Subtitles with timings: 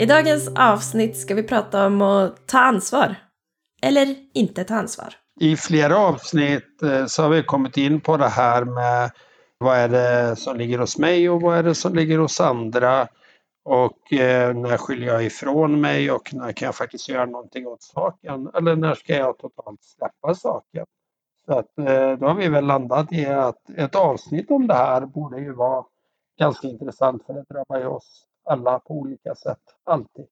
[0.00, 3.16] I dagens avsnitt ska vi prata om att ta ansvar.
[3.82, 5.14] Eller inte ta ansvar.
[5.40, 9.10] I flera avsnitt eh, så har vi kommit in på det här med
[9.58, 13.08] vad är det som ligger hos mig och vad är det som ligger hos andra.
[13.64, 17.82] Och eh, när skiljer jag ifrån mig och när kan jag faktiskt göra någonting åt
[17.82, 18.50] saken?
[18.54, 20.86] Eller när ska jag totalt släppa saken?
[21.46, 25.00] Så att, eh, då har vi väl landat i att ett avsnitt om det här
[25.06, 25.84] borde ju vara
[26.38, 30.24] ganska intressant för det drabbar ju oss alla på olika sätt, alltid.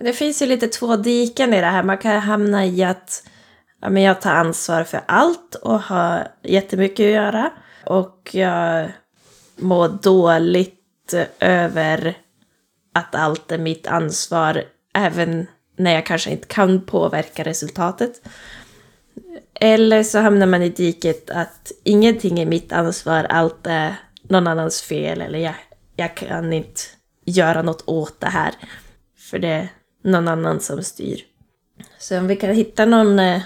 [0.00, 1.82] Det finns ju lite två diken i det här.
[1.82, 3.22] Man kan hamna i att
[3.80, 7.50] ja, men jag tar ansvar för allt och har jättemycket att göra.
[7.86, 8.92] Och jag
[9.56, 12.18] mår dåligt över
[12.94, 14.62] att allt är mitt ansvar,
[14.94, 18.22] även när jag kanske inte kan påverka resultatet.
[19.54, 24.82] Eller så hamnar man i diket att ingenting är mitt ansvar, allt är någon annans
[24.82, 25.54] fel eller jag,
[25.96, 26.80] jag kan inte
[27.30, 28.54] göra något åt det här.
[29.30, 29.68] För det är
[30.04, 31.20] någon annan som styr.
[31.98, 33.42] Så om vi kan hitta någon, eh,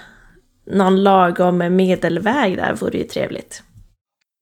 [0.64, 3.62] någon lagom medelväg där vore ju trevligt.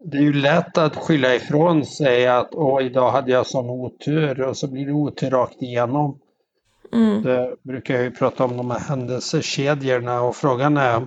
[0.04, 4.40] Det är ju lätt att skylla ifrån sig att åh, idag hade jag sån otur
[4.40, 6.18] och så blir det otur rakt igenom.
[6.92, 7.22] Mm.
[7.22, 11.06] Det brukar jag ju prata om de här händelsekedjorna och frågan är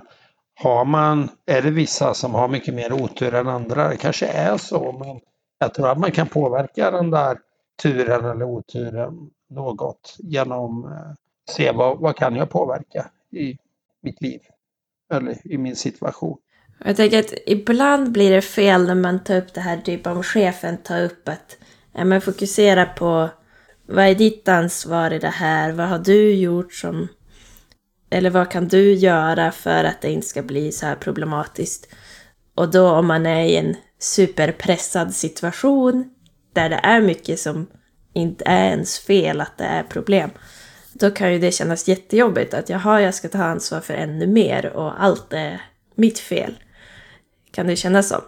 [0.54, 3.88] har man, är det vissa som har mycket mer otur än andra?
[3.88, 5.20] Det kanske är så, men
[5.58, 7.38] jag tror att man kan påverka den där
[7.82, 11.16] turen eller oturen något genom att
[11.50, 13.58] se vad, vad kan jag påverka i
[14.02, 14.40] mitt liv
[15.12, 16.38] eller i min situation.
[16.84, 20.22] Jag tänker att ibland blir det fel när man tar upp det här, typ om
[20.22, 21.56] chefen tar upp att
[21.92, 23.28] ja, men fokusera på
[23.86, 25.72] vad är ditt ansvar i det här?
[25.72, 27.08] Vad har du gjort som...
[28.10, 31.88] Eller vad kan du göra för att det inte ska bli så här problematiskt?
[32.54, 36.15] Och då om man är i en superpressad situation
[36.56, 37.66] där det är mycket som
[38.12, 40.30] inte är ens fel att det är problem.
[40.92, 44.66] Då kan ju det kännas jättejobbigt att jaha, jag ska ta ansvar för ännu mer
[44.66, 45.62] och allt är
[45.94, 46.54] mitt fel.
[47.50, 48.20] Kan det kännas som.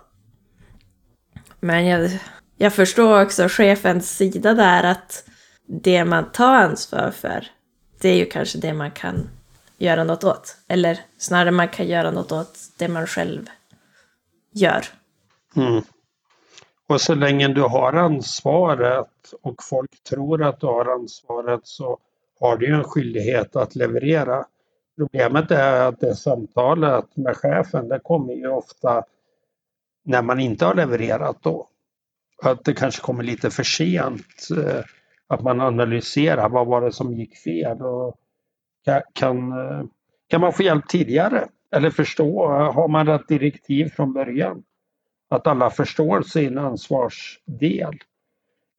[1.61, 2.11] Men jag,
[2.57, 5.25] jag förstår också chefens sida där att
[5.67, 7.47] det man tar ansvar för,
[8.01, 9.29] det är ju kanske det man kan
[9.79, 10.57] göra något åt.
[10.69, 13.47] Eller snarare man kan göra något åt det man själv
[14.55, 14.85] gör.
[15.57, 15.83] Mm.
[16.89, 21.99] Och så länge du har ansvaret och folk tror att du har ansvaret så
[22.41, 24.45] har du en skyldighet att leverera.
[24.97, 29.05] Problemet är att det samtalet med chefen, det kommer ju ofta
[30.05, 31.69] när man inte har levererat då.
[32.43, 34.49] Att det kanske kommer lite för sent.
[34.57, 34.83] Eh,
[35.27, 38.17] att man analyserar vad var det som gick fel och
[39.13, 39.85] kan, eh,
[40.29, 41.49] kan man få hjälp tidigare?
[41.73, 44.63] Eller förstå, har man rätt direktiv från början?
[45.29, 47.99] Att alla förstår sin ansvarsdel.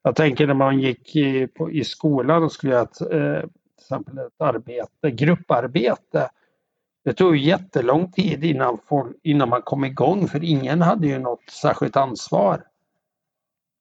[0.03, 3.51] Jag tänker när man gick i, på, i skolan och skulle göra ett, eh, till
[3.77, 6.29] exempel ett arbete, grupparbete.
[7.03, 11.49] Det tog jättelång tid innan, folk, innan man kom igång för ingen hade ju något
[11.49, 12.63] särskilt ansvar.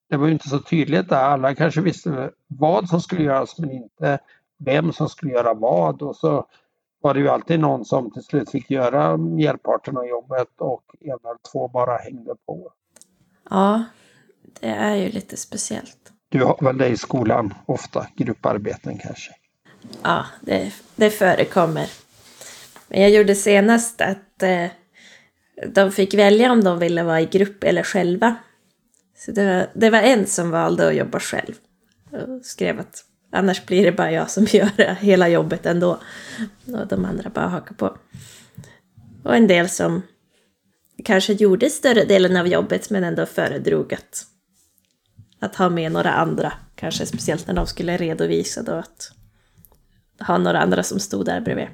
[0.09, 1.23] Det var ju inte så tydligt där.
[1.23, 4.19] Alla kanske visste vad som skulle göras men inte
[4.57, 6.45] vem som skulle göra vad och så
[7.01, 11.09] var det ju alltid någon som till slut fick göra merparten av jobbet och en
[11.09, 12.71] eller två bara hängde på.
[13.49, 13.83] Ja,
[14.59, 16.13] det är ju lite speciellt.
[16.29, 19.31] Du har väl det i skolan ofta, grupparbeten kanske?
[20.03, 21.89] Ja, det, det förekommer.
[22.87, 24.65] Men jag gjorde senast att eh,
[25.67, 28.35] de fick välja om de ville vara i grupp eller själva.
[29.17, 31.53] Så det var, det var en som valde att jobba själv.
[32.11, 35.99] Och skrev att Annars blir det bara jag som gör hela jobbet ändå.
[36.65, 37.97] Och de andra bara hakar på.
[39.23, 40.01] Och en del som
[41.03, 44.25] kanske gjorde större delen av jobbet men ändå föredrog att,
[45.39, 46.53] att ha med några andra.
[46.75, 49.11] Kanske speciellt när de skulle redovisa då att
[50.19, 51.67] ha några andra som stod där bredvid.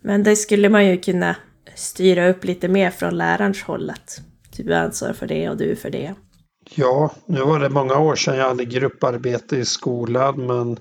[0.00, 1.36] Men det skulle man ju kunna
[1.74, 4.20] styra upp lite mer från lärarens håll att
[4.56, 6.14] du ansvarar för det och du för det.
[6.70, 10.78] Ja, nu var det många år sedan jag hade grupparbete i skolan men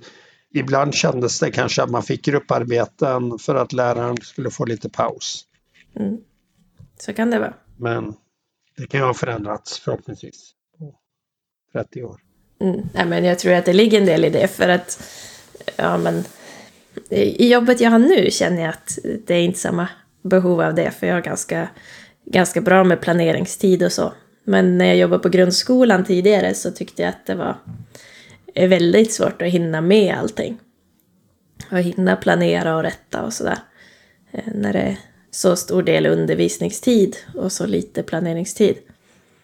[0.53, 5.45] ibland kändes det kanske att man fick grupparbeten för att läraren skulle få lite paus.
[5.95, 6.17] Mm.
[6.99, 7.53] Så kan det vara.
[7.77, 8.13] Men
[8.77, 10.95] det kan ju ha förändrats förhoppningsvis på
[11.73, 12.19] 30 år.
[12.61, 12.81] Mm.
[12.93, 15.03] Nej, men jag tror att det ligger en del i det för att
[15.75, 16.23] ja men
[17.09, 19.87] i jobbet jag har nu känner jag att det är inte samma
[20.21, 21.69] behov av det, för jag har ganska,
[22.25, 24.13] ganska bra med planeringstid och så.
[24.43, 27.57] Men när jag jobbade på grundskolan tidigare så tyckte jag att det var
[28.55, 30.59] eh, väldigt svårt att hinna med allting.
[31.71, 33.57] Och hinna planera och rätta och sådär.
[34.31, 34.97] Eh, när det är
[35.31, 38.75] så stor del undervisningstid och så lite planeringstid.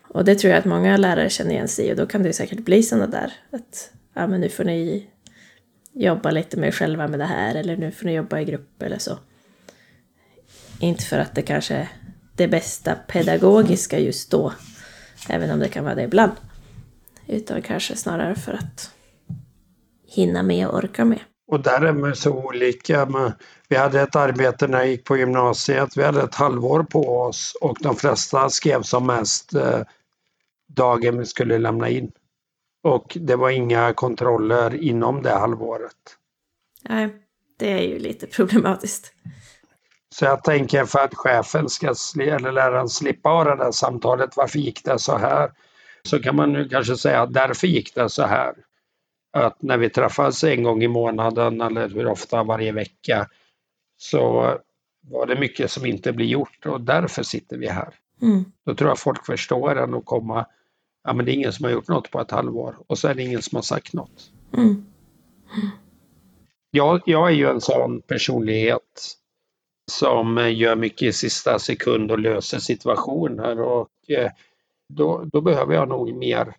[0.07, 2.33] Och det tror jag att många lärare känner igen sig i och då kan det
[2.33, 5.07] säkert bli sådana där att ja men nu får ni
[5.93, 8.81] jobba lite med er själva med det här eller nu får ni jobba i grupp
[8.81, 9.17] eller så.
[10.79, 11.87] Inte för att det kanske är
[12.35, 14.53] det bästa pedagogiska just då,
[15.29, 16.31] även om det kan vara det ibland.
[17.27, 18.91] Utan kanske snarare för att
[20.07, 21.19] hinna med och orka med.
[21.47, 23.07] Och där är man så olika.
[23.67, 25.97] Vi hade ett arbete när jag gick på gymnasiet.
[25.97, 29.81] Vi hade ett halvår på oss och de flesta skrev som mest eh,
[30.67, 32.11] dagen vi skulle lämna in.
[32.83, 36.17] Och det var inga kontroller inom det halvåret.
[36.89, 37.09] Nej,
[37.57, 39.13] det är ju lite problematiskt.
[40.15, 44.59] Så jag tänker för att chefen ska, eller läraren slippa ha det där samtalet, varför
[44.59, 45.51] gick det så här?
[46.03, 48.53] Så kan man nu kanske säga att därför gick det så här.
[49.31, 53.27] Att när vi träffas en gång i månaden eller hur ofta varje vecka
[53.97, 54.57] så
[55.01, 57.93] var det mycket som inte blir gjort och därför sitter vi här.
[58.21, 58.45] Mm.
[58.65, 60.45] Då tror jag folk förstår en och komma,
[61.03, 63.13] ja men det är ingen som har gjort något på ett halvår och så är
[63.13, 64.31] det ingen som har sagt något.
[64.57, 64.85] Mm.
[66.71, 69.15] Jag, jag är ju en sån personlighet
[69.89, 74.31] som gör mycket i sista sekund och löser situationer och eh,
[74.89, 76.53] då, då behöver jag nog mer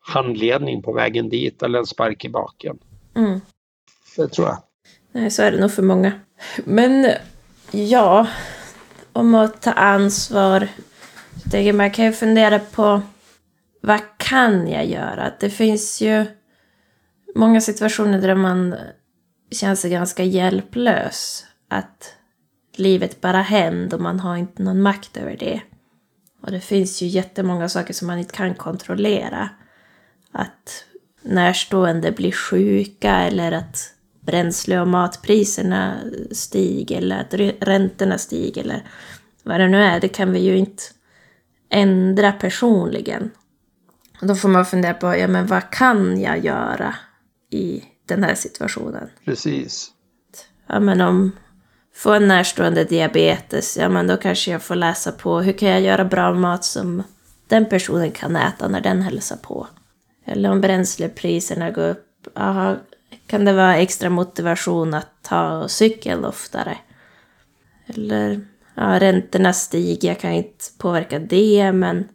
[0.00, 2.78] handledning på vägen dit eller en spark i baken.
[3.16, 3.40] Mm.
[4.16, 4.58] Det tror jag.
[5.12, 6.12] Nej, så är det nog för många.
[6.64, 7.12] Men
[7.70, 8.26] ja,
[9.12, 10.68] om att ta ansvar.
[11.52, 13.02] Jag man kan ju fundera på
[13.80, 15.32] vad kan jag göra?
[15.40, 16.26] Det finns ju
[17.34, 18.74] många situationer där man
[19.50, 21.44] känner sig ganska hjälplös.
[21.68, 22.14] Att
[22.78, 25.60] livet bara händer och man har inte någon makt över det.
[26.42, 29.48] Och det finns ju jättemånga saker som man inte kan kontrollera.
[30.32, 30.84] Att
[31.22, 35.96] närstående blir sjuka eller att bränsle och matpriserna
[36.30, 38.82] stiger eller att räntorna stiger eller
[39.42, 40.00] vad det nu är.
[40.00, 40.82] Det kan vi ju inte
[41.68, 43.30] ändra personligen.
[44.20, 46.94] Då får man fundera på, ja men vad kan jag göra
[47.50, 49.10] i den här situationen?
[49.24, 49.90] Precis.
[50.66, 51.32] Ja men om
[51.98, 55.80] få en närstående diabetes, ja men då kanske jag får läsa på hur kan jag
[55.80, 57.02] göra bra mat som
[57.46, 59.66] den personen kan äta när den hälsar på.
[60.24, 62.76] Eller om bränslepriserna går upp, aha,
[63.26, 66.78] kan det vara extra motivation att ta cykel oftare.
[67.86, 68.40] Eller
[68.74, 72.08] ja, räntorna stiger, jag kan inte påverka det men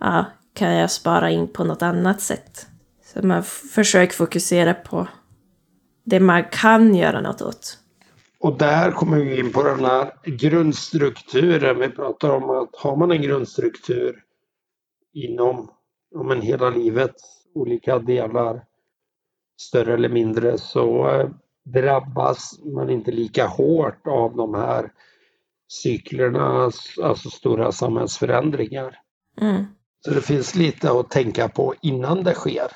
[0.00, 0.24] ja,
[0.54, 2.66] kan jag spara in på något annat sätt?
[3.12, 5.08] Så man försöker fokusera på
[6.04, 7.78] det man kan göra något åt.
[8.42, 11.78] Och där kommer vi in på den här grundstrukturen.
[11.78, 14.24] Vi pratar om att har man en grundstruktur
[15.12, 15.70] inom
[16.10, 17.14] ja, men hela livet,
[17.54, 18.64] olika delar,
[19.60, 21.28] större eller mindre, så eh,
[21.64, 24.92] drabbas man inte lika hårt av de här
[25.68, 26.70] cyklerna,
[27.02, 28.98] alltså stora samhällsförändringar.
[29.40, 29.64] Mm.
[30.00, 32.72] Så det finns lite att tänka på innan det sker.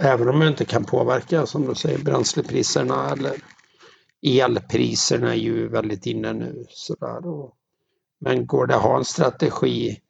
[0.00, 3.34] Även om man inte kan påverka, som du säger, bränslepriserna eller
[4.22, 6.64] elpriserna är ju väldigt inne nu.
[6.68, 7.20] Sådär.
[8.20, 10.00] Men går det att ha en strategi?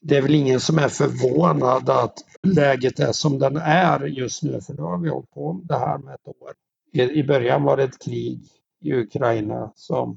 [0.00, 4.60] Det är väl ingen som är förvånad att läget är som den är just nu,
[4.60, 6.52] för nu har vi hållit på med det här med ett år.
[6.92, 8.40] I början var det ett krig
[8.80, 10.16] i Ukraina som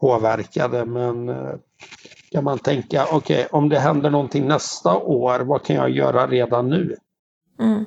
[0.00, 1.54] påverkade, men eh,
[2.30, 6.26] kan man tänka, okej, okay, om det händer någonting nästa år, vad kan jag göra
[6.26, 6.96] redan nu?
[7.60, 7.84] Mm.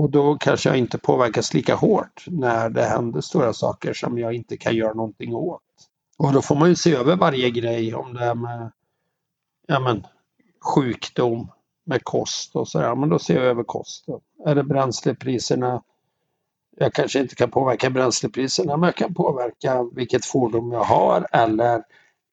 [0.00, 4.34] Och då kanske jag inte påverkas lika hårt när det händer stora saker som jag
[4.34, 5.62] inte kan göra någonting åt.
[6.18, 8.72] Och då får man ju se över varje grej om det är med
[9.66, 10.06] ja men,
[10.74, 11.50] sjukdom,
[11.86, 12.94] med kost och sådär.
[12.94, 14.20] Men då ser jag över kosten.
[14.46, 15.82] Är det bränslepriserna?
[16.76, 21.82] Jag kanske inte kan påverka bränslepriserna men jag kan påverka vilket fordon jag har eller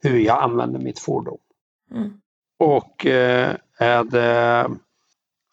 [0.03, 1.37] hur jag använder mitt fordon.
[1.91, 2.21] Mm.
[2.59, 4.69] Och eh, är det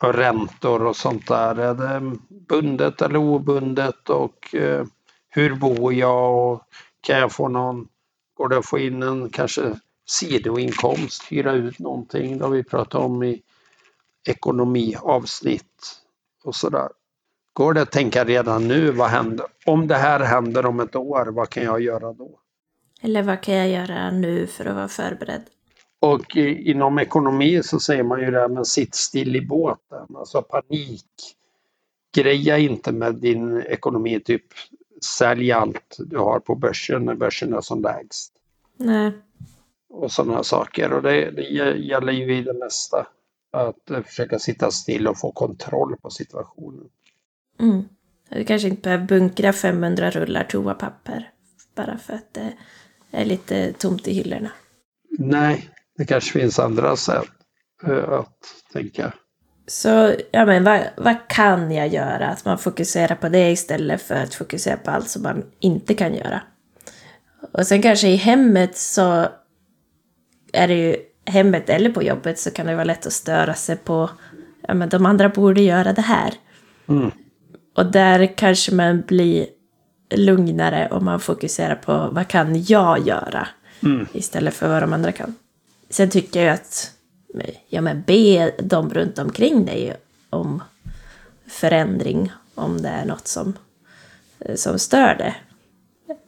[0.05, 1.59] och räntor och sånt där.
[1.59, 2.17] Är det
[2.49, 4.85] bundet eller obundet och eh,
[5.29, 6.63] hur bor jag och
[7.01, 7.89] kan jag få någon,
[8.35, 9.63] går det att få in en kanske
[10.07, 13.43] sidoinkomst, hyra ut någonting, det har vi pratat om i
[14.29, 16.01] ekonomiavsnitt
[16.45, 16.89] och sådär.
[17.53, 19.47] Går det att tänka redan nu, vad händer?
[19.67, 22.39] Om det här händer om ett år, vad kan jag göra då?
[23.01, 25.43] Eller vad kan jag göra nu för att vara förberedd?
[26.05, 30.43] Och inom ekonomi så säger man ju det här med sitt still i båten, alltså
[30.43, 31.07] panik
[32.15, 34.45] greja inte med din ekonomi, typ
[35.19, 38.33] sälj allt du har på börsen när börsen är som lägst.
[38.77, 39.13] Nej.
[39.89, 40.93] Och sådana saker.
[40.93, 41.43] Och det, det
[41.77, 43.07] gäller ju i det mesta.
[43.51, 46.89] Att eh, försöka sitta still och få kontroll på situationen.
[47.61, 47.83] Mm.
[48.29, 51.31] Du kanske inte behöver bunkra 500 rullar toapapper
[51.75, 52.53] bara för att det
[53.11, 54.51] är lite tomt i hyllorna.
[55.19, 57.29] Nej, det kanske finns andra sätt
[57.89, 58.39] uh, att
[58.73, 59.13] tänka.
[59.67, 62.29] Så, ja men vad, vad kan jag göra?
[62.29, 66.15] Att man fokuserar på det istället för att fokusera på allt som man inte kan
[66.15, 66.41] göra.
[67.53, 69.29] Och sen kanske i hemmet så
[70.53, 70.97] är det ju
[71.27, 74.11] hemmet eller på jobbet så kan det vara lätt att störa sig på
[74.69, 76.35] ja men de andra borde göra det här.
[76.89, 77.11] Mm.
[77.77, 79.47] Och där kanske man blir
[80.15, 83.49] lugnare om man fokuserar på vad kan jag göra
[83.85, 84.07] Mm.
[84.13, 85.35] istället för vad de andra kan.
[85.95, 86.93] Sen tycker jag att
[87.69, 89.97] ja, men be de runt omkring dig
[90.31, 90.63] om
[91.47, 93.55] förändring om det är något som,
[94.39, 95.35] eh, som stör det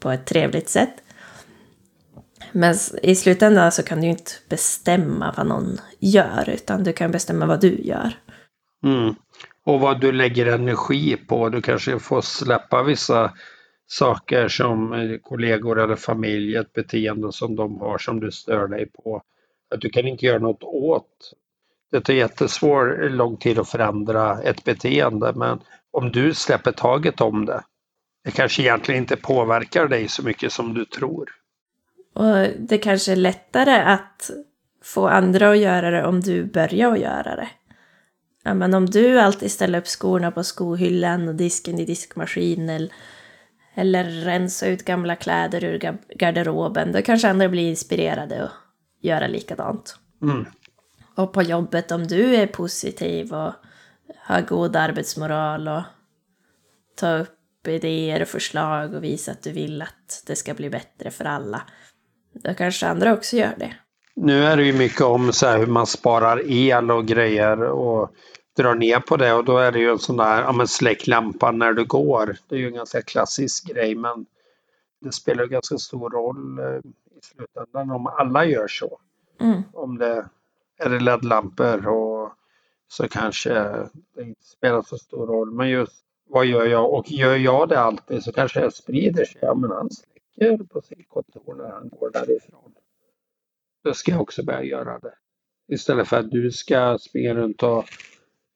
[0.00, 0.94] på ett trevligt sätt.
[2.52, 7.10] Men i slutändan så kan du ju inte bestämma vad någon gör utan du kan
[7.10, 8.12] bestämma vad du gör.
[8.84, 9.14] Mm.
[9.64, 11.48] Och vad du lägger energi på.
[11.48, 13.32] Du kanske får släppa vissa
[13.86, 18.86] saker som eh, kollegor eller familj, ett beteende som de har som du stör dig
[19.04, 19.22] på.
[19.74, 21.32] Att du kan inte göra något åt.
[21.90, 27.46] Det tar jättesvår lång tid att förändra ett beteende men om du släpper taget om
[27.46, 27.62] det,
[28.24, 31.30] det kanske egentligen inte påverkar dig så mycket som du tror.
[32.14, 34.30] Och det kanske är lättare att
[34.82, 37.48] få andra att göra det om du börjar att göra det.
[38.44, 42.88] Ja, men om du alltid ställer upp skorna på skohyllan och disken i diskmaskinen
[43.74, 48.50] eller rensa ut gamla kläder ur garderoben, då kanske andra blir inspirerade och
[49.00, 49.98] göra likadant.
[50.22, 50.44] Mm.
[51.14, 53.52] Och på jobbet, om du är positiv och
[54.16, 55.82] har god arbetsmoral och
[56.96, 61.10] tar upp idéer och förslag och visar att du vill att det ska bli bättre
[61.10, 61.62] för alla,
[62.32, 63.74] då kanske andra också gör det.
[64.16, 68.10] Nu är det ju mycket om så hur man sparar el och grejer och
[68.56, 71.06] drar ner på det och då är det ju en sån där, ja men släck
[71.06, 72.36] lampan när du går.
[72.48, 74.26] Det är ju en ganska klassisk grej men
[75.00, 76.90] det spelar ganska stor roll eh,
[77.26, 79.00] slutändan om alla gör så.
[79.40, 79.62] Mm.
[79.72, 80.28] Om det
[80.78, 82.32] är det LED-lampor och
[82.88, 83.54] så kanske
[84.14, 85.50] det inte spelar så stor roll.
[85.50, 86.92] Men just vad gör jag?
[86.94, 89.38] Och gör jag det alltid så kanske det sprider sig.
[89.42, 92.74] Ja men han släcker på sitt kontor när han går därifrån.
[93.84, 95.14] Då ska jag också börja göra det.
[95.68, 97.84] Istället för att du ska springa runt och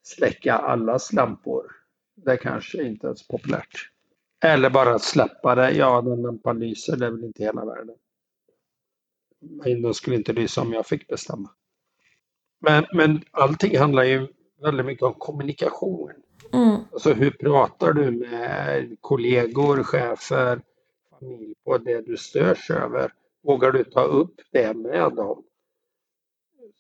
[0.03, 1.73] släcka allas lampor.
[2.17, 3.91] Det kanske inte är så populärt.
[4.45, 5.71] Eller bara släppa det.
[5.71, 7.97] Ja, den lampan lyser, det är väl inte hela världen.
[9.41, 11.51] Men den skulle inte lysa om jag fick bestämma.
[12.61, 14.29] Men, men allting handlar ju
[14.63, 16.13] väldigt mycket om kommunikation.
[16.53, 16.77] Mm.
[16.93, 20.61] Alltså hur pratar du med kollegor, chefer,
[21.11, 23.13] familj på det du störs över?
[23.43, 25.43] Vågar du ta upp det med dem?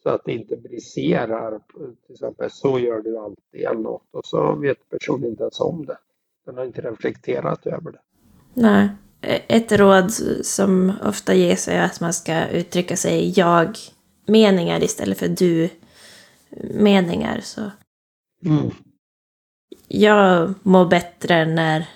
[0.02, 1.61] Så att det inte briserar.
[2.07, 4.09] Till exempel, så gör du alltid eller något.
[4.11, 5.99] Och så vet personen inte ens om det.
[6.47, 8.00] Den har inte reflekterat över det.
[8.55, 8.88] Nej.
[9.23, 10.12] Ett råd
[10.43, 15.29] som ofta ges är att man ska uttrycka sig jag-meningar istället för
[16.50, 17.41] du-meningar.
[17.43, 17.71] Så
[18.47, 18.71] Mm.
[19.89, 21.87] jag mår bättre när,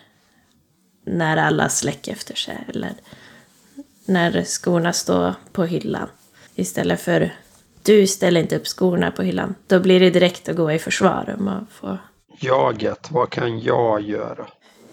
[1.07, 2.59] när alla släcker efter sig.
[2.69, 2.93] Eller
[4.07, 6.09] när skorna står på hyllan.
[6.55, 7.35] Istället för
[7.83, 9.55] du ställer inte upp skorna på hyllan.
[9.67, 11.35] Då blir det direkt att gå i försvar.
[11.39, 11.99] Om man får...
[12.41, 14.47] Jaget, vad kan jag göra?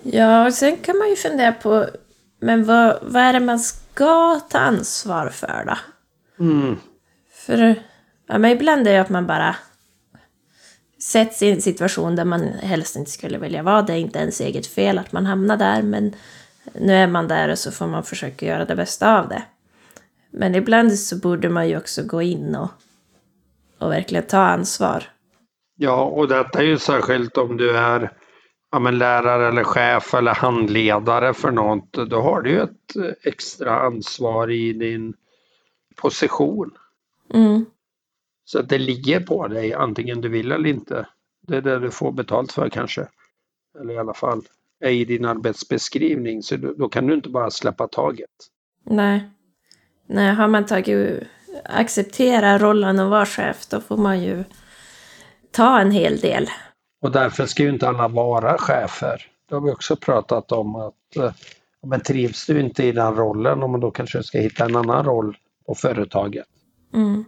[0.04, 1.88] Ja, och sen kan man ju fundera på
[2.42, 5.78] men vad, vad är det man ska ta ansvar för då?
[6.44, 6.78] Mm.
[7.34, 7.76] För
[8.28, 9.56] ja, men ibland är det att man bara
[11.02, 13.82] sätts i en situation där man helst inte skulle vilja vara.
[13.82, 16.16] Det är inte ens eget fel att man hamnar där, men
[16.74, 19.44] nu är man där och så får man försöka göra det bästa av det.
[20.32, 22.70] Men ibland så borde man ju också gå in och,
[23.78, 25.04] och verkligen ta ansvar.
[25.78, 28.12] Ja, och detta är ju särskilt om du är
[28.72, 31.92] ja, men lärare eller chef eller handledare för något.
[31.92, 35.14] Då har du ju ett extra ansvar i din
[35.96, 36.72] position.
[37.34, 37.66] Mm.
[38.46, 41.08] Så det ligger på dig antingen du vill eller inte.
[41.48, 43.08] Det är det du får betalt för kanske.
[43.80, 44.42] Eller i alla fall
[44.80, 46.44] är i din arbetsbeskrivning.
[46.44, 48.30] Så då, då kan du inte bara släppa taget.
[48.86, 49.30] Nej.
[50.08, 51.24] Nej, har man tagit
[51.66, 54.44] acceptera rollen att vara chef, då får man ju
[55.52, 56.50] ta en hel del.
[57.02, 59.28] Och därför ska ju inte alla vara chefer.
[59.50, 61.32] Det har vi också pratat om att eh,
[61.88, 65.38] men trivs du inte i den rollen, då kanske du ska hitta en annan roll
[65.66, 66.46] på företaget.
[66.94, 67.26] Mm.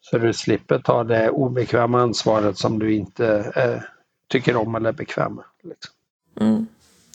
[0.00, 3.88] Så du slipper ta det obekväma ansvaret som du inte är
[4.28, 5.44] tycker om eller är bekväm med.
[5.62, 5.94] Liksom.
[6.40, 6.66] Mm.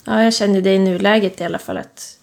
[0.05, 2.19] Ja, jag känner det i nuläget i alla fall att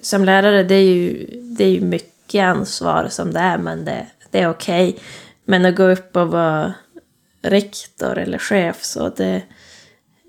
[0.00, 4.06] som lärare, det är ju, det är ju mycket ansvar som det är, men det,
[4.30, 4.88] det är okej.
[4.88, 5.02] Okay.
[5.44, 6.74] Men att gå upp och vara
[7.44, 9.42] rektor eller chef, så det,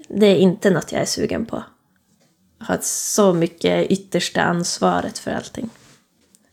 [0.10, 1.64] det är inte något jag är sugen på.
[2.68, 5.70] Ha så mycket yttersta ansvaret för allting.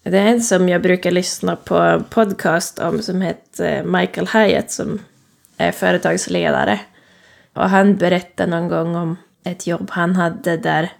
[0.03, 4.71] Det är en som jag brukar lyssna på podcast om som heter eh, Michael Hyatt
[4.71, 5.01] som
[5.57, 6.81] är företagsledare.
[7.55, 10.93] Och han berättade någon gång om ett jobb han hade där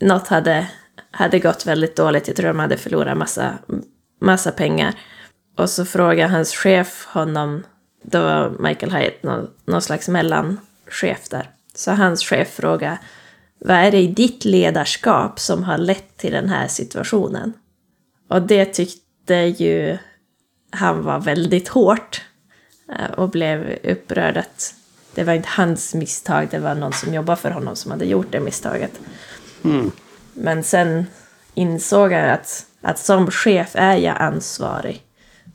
[0.00, 0.66] något hade,
[1.10, 2.28] hade gått väldigt dåligt.
[2.28, 3.58] Jag tror de hade förlorat massa,
[4.20, 4.94] massa pengar.
[5.56, 7.62] Och så frågade hans chef honom,
[8.04, 11.50] då var Michael Hyatt någon, någon slags mellanchef där.
[11.74, 12.98] Så hans chef frågade,
[13.58, 17.52] vad är det i ditt ledarskap som har lett till den här situationen?
[18.28, 19.98] Och det tyckte ju
[20.70, 22.22] han var väldigt hårt.
[22.88, 24.74] Eh, och blev upprörd att
[25.14, 28.26] det var inte hans misstag, det var någon som jobbade för honom som hade gjort
[28.30, 29.00] det misstaget.
[29.64, 29.90] Mm.
[30.32, 31.06] Men sen
[31.54, 35.02] insåg jag att, att som chef är jag ansvarig.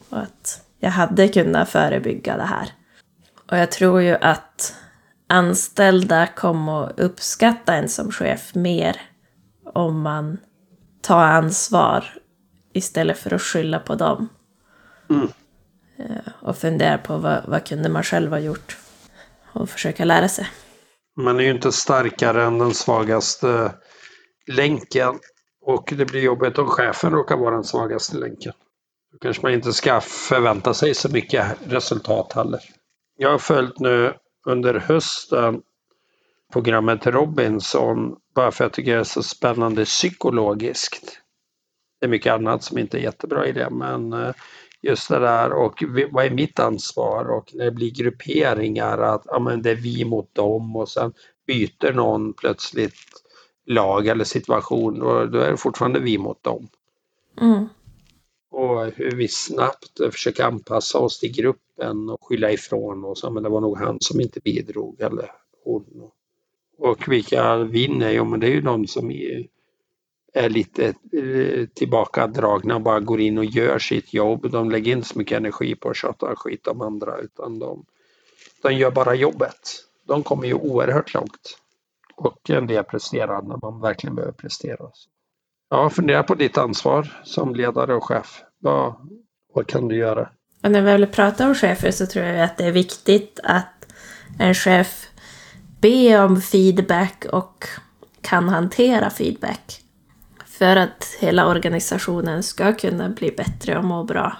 [0.09, 2.71] Och att jag hade kunnat förebygga det här.
[3.51, 4.75] Och jag tror ju att
[5.27, 9.01] anställda kommer att uppskatta en som chef mer
[9.73, 10.37] om man
[11.01, 12.05] tar ansvar
[12.73, 14.29] istället för att skylla på dem.
[15.09, 15.27] Mm.
[15.97, 18.77] Eh, och fundera på vad, vad kunde man själv ha gjort.
[19.53, 20.47] Och försöka lära sig.
[21.17, 23.71] Man är ju inte starkare än den svagaste
[24.47, 25.19] länken.
[25.61, 28.53] Och det blir jobbigt om chefen råkar vara den svagaste länken.
[29.11, 32.59] Då kanske man inte ska förvänta sig så mycket resultat heller.
[33.17, 34.13] Jag har följt nu
[34.45, 35.61] under hösten
[36.53, 41.19] programmet Robinson bara för att jag tycker det är så spännande psykologiskt.
[41.99, 44.31] Det är mycket annat som inte är jättebra i det men eh,
[44.81, 49.39] just det där och vad är mitt ansvar och när det blir grupperingar att ja,
[49.39, 51.13] men det är vi mot dem och sen
[51.47, 52.93] byter någon plötsligt
[53.65, 56.67] lag eller situation och då är det fortfarande vi mot dem.
[57.41, 57.69] Mm.
[58.51, 63.23] Och hur vi snabbt försöker anpassa oss till gruppen och skylla ifrån oss.
[63.23, 65.31] Men det var nog han som inte bidrog eller
[65.63, 66.11] hon.
[66.77, 68.11] Och vilka vinner?
[68.11, 69.47] Jo men det är ju de som är
[70.33, 74.51] är lite eh, tillbakadragna och bara går in och gör sitt jobb.
[74.51, 77.85] De lägger inte så mycket energi på att tjata skit om andra utan de,
[78.61, 79.85] de gör bara jobbet.
[80.03, 81.57] De kommer ju oerhört långt.
[82.15, 84.91] Och en del presterar när man verkligen behöver prestera.
[85.69, 88.41] Ja, fundera på ditt ansvar som ledare och chef.
[88.59, 88.95] Vad,
[89.53, 90.29] vad kan du göra?
[90.63, 93.85] Och när vi väl pratar om chefer så tror jag att det är viktigt att
[94.39, 95.07] en chef
[95.81, 97.65] ber om feedback och
[98.21, 99.81] kan hantera feedback.
[100.45, 104.37] För att hela organisationen ska kunna bli bättre och må bra.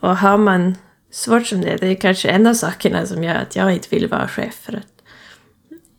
[0.00, 0.74] Och har man
[1.10, 4.08] svårt som det, det är kanske en av sakerna som gör att jag inte vill
[4.08, 4.54] vara chef.
[4.54, 5.02] För att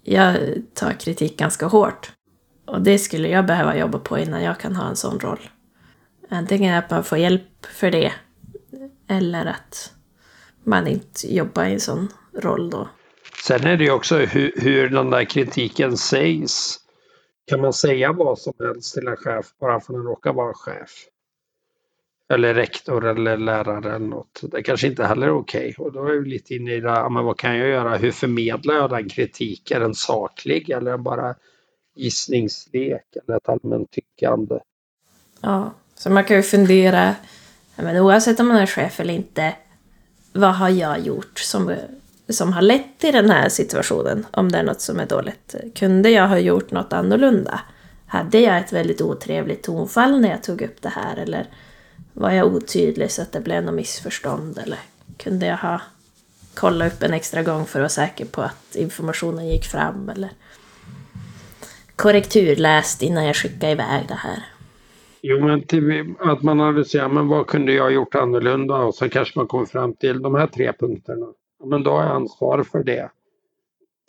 [0.04, 0.38] jag
[0.74, 2.12] tar kritik ganska hårt.
[2.66, 5.50] Och det skulle jag behöva jobba på innan jag kan ha en sån roll.
[6.30, 8.12] Antingen att man får hjälp för det,
[9.08, 9.94] eller att
[10.64, 12.90] man inte jobbar i en sån roll då.
[13.46, 16.80] Sen är det ju också hur, hur den där kritiken sägs
[17.48, 20.54] kan man säga vad som helst till en chef bara för att den råkar vara
[20.54, 20.90] chef?
[22.34, 24.42] Eller rektor eller lärare eller något.
[24.52, 25.76] Det kanske inte heller är okej.
[25.78, 25.86] Okay.
[25.86, 27.98] Och då är vi lite inne i det, här, men vad kan jag göra?
[27.98, 29.78] Hur förmedlar jag den kritiken?
[29.78, 31.36] Är den saklig eller bara
[31.96, 34.60] gissningslek eller ett allmänt tyckande?
[35.42, 37.16] Ja, så man kan ju fundera,
[37.76, 39.56] men oavsett om man är chef eller inte,
[40.34, 41.76] vad har jag gjort som
[42.30, 45.56] som har lett till den här situationen, om det är något som är dåligt.
[45.76, 47.60] Kunde jag ha gjort något annorlunda?
[48.08, 51.18] Hade jag ett väldigt otrevligt tonfall när jag tog upp det här?
[51.18, 51.50] Eller
[52.14, 54.58] var jag otydlig så att det blev något missförstånd?
[54.58, 54.80] Eller
[55.18, 55.82] kunde jag ha
[56.54, 60.10] kollat upp en extra gång för att vara säker på att informationen gick fram?
[60.10, 60.30] Eller
[61.96, 64.44] korrekturläst innan jag skickade iväg det här?
[65.22, 68.76] Jo, men till, att man analyserar, men vad kunde jag ha gjort annorlunda?
[68.76, 71.28] Och så kanske man kommer fram till de här tre punkterna
[71.64, 73.10] men då har jag ansvar för det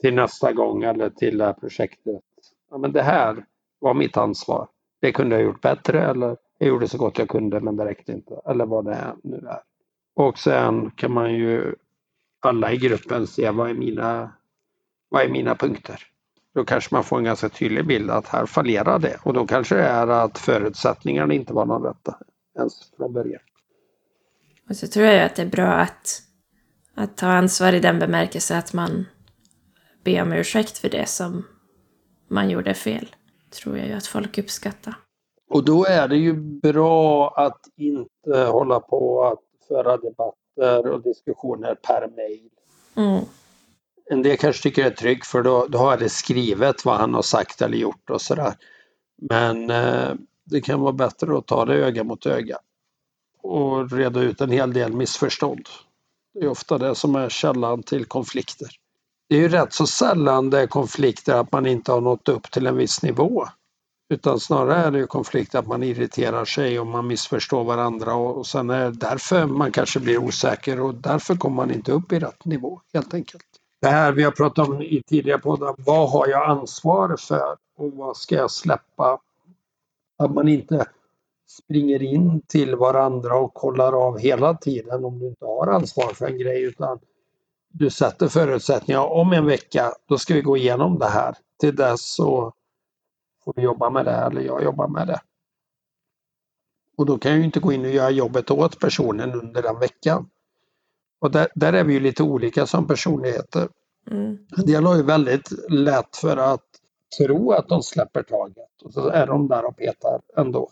[0.01, 2.23] till nästa gång eller till det här projektet.
[2.71, 3.45] Ja, men det här
[3.79, 4.69] var mitt ansvar.
[5.01, 8.13] Det kunde jag gjort bättre eller jag gjorde så gott jag kunde men det räckte
[8.13, 8.41] inte.
[8.47, 9.61] Eller vad det nu är.
[10.15, 11.75] Och sen kan man ju
[12.41, 14.33] alla i gruppen se vad är mina,
[15.09, 16.07] vad är mina punkter.
[16.55, 19.75] Då kanske man får en ganska tydlig bild att här fallerar det och då kanske
[19.75, 22.19] det är att förutsättningarna inte var de rätta
[22.57, 23.41] ens från början.
[24.69, 26.21] Och så tror jag att det är bra att
[26.95, 29.07] att ta ansvar i den bemärkelse att man
[30.05, 31.45] ber om ursäkt för det som
[32.29, 33.07] man gjorde fel.
[33.51, 34.95] Tror jag ju att folk uppskattar.
[35.51, 41.75] Och då är det ju bra att inte hålla på att föra debatter och diskussioner
[41.75, 42.51] per mail.
[42.97, 43.25] Mm.
[44.11, 47.15] En del kanske tycker det är tryggt för då, då har det skrivet vad han
[47.15, 48.55] har sagt eller gjort och sådär.
[49.23, 50.15] Men eh,
[50.45, 52.59] det kan vara bättre att ta det öga mot öga
[53.43, 55.69] och reda ut en hel del missförstånd.
[56.35, 58.69] Det är ofta det som är källan till konflikter.
[59.29, 62.51] Det är ju rätt så sällan det är konflikter att man inte har nått upp
[62.51, 63.49] till en viss nivå.
[64.09, 68.47] Utan snarare är det ju konflikter att man irriterar sig och man missförstår varandra och
[68.47, 72.19] sen är det därför man kanske blir osäker och därför kommer man inte upp i
[72.19, 73.47] rätt nivå helt enkelt.
[73.85, 77.93] Det här vi har pratat om i tidigare poddar, vad har jag ansvar för och
[77.93, 79.21] vad ska jag släppa?
[80.19, 80.87] Att man inte
[81.49, 86.27] springer in till varandra och kollar av hela tiden om du inte har ansvar för
[86.27, 86.99] en grej utan
[87.69, 89.01] du sätter förutsättningar.
[89.01, 91.37] Om en vecka, då ska vi gå igenom det här.
[91.61, 92.53] Till dess så
[93.45, 95.21] får du jobba med det eller jag jobbar med det.
[96.97, 99.79] Och då kan jag ju inte gå in och göra jobbet åt personen under den
[99.79, 100.31] veckan.
[101.25, 103.69] Och där, där är vi ju lite olika som personligheter.
[104.11, 104.39] Mm.
[104.59, 106.65] En del har ju väldigt lätt för att
[107.19, 110.71] tro att de släpper taget och så är de där och petar ändå.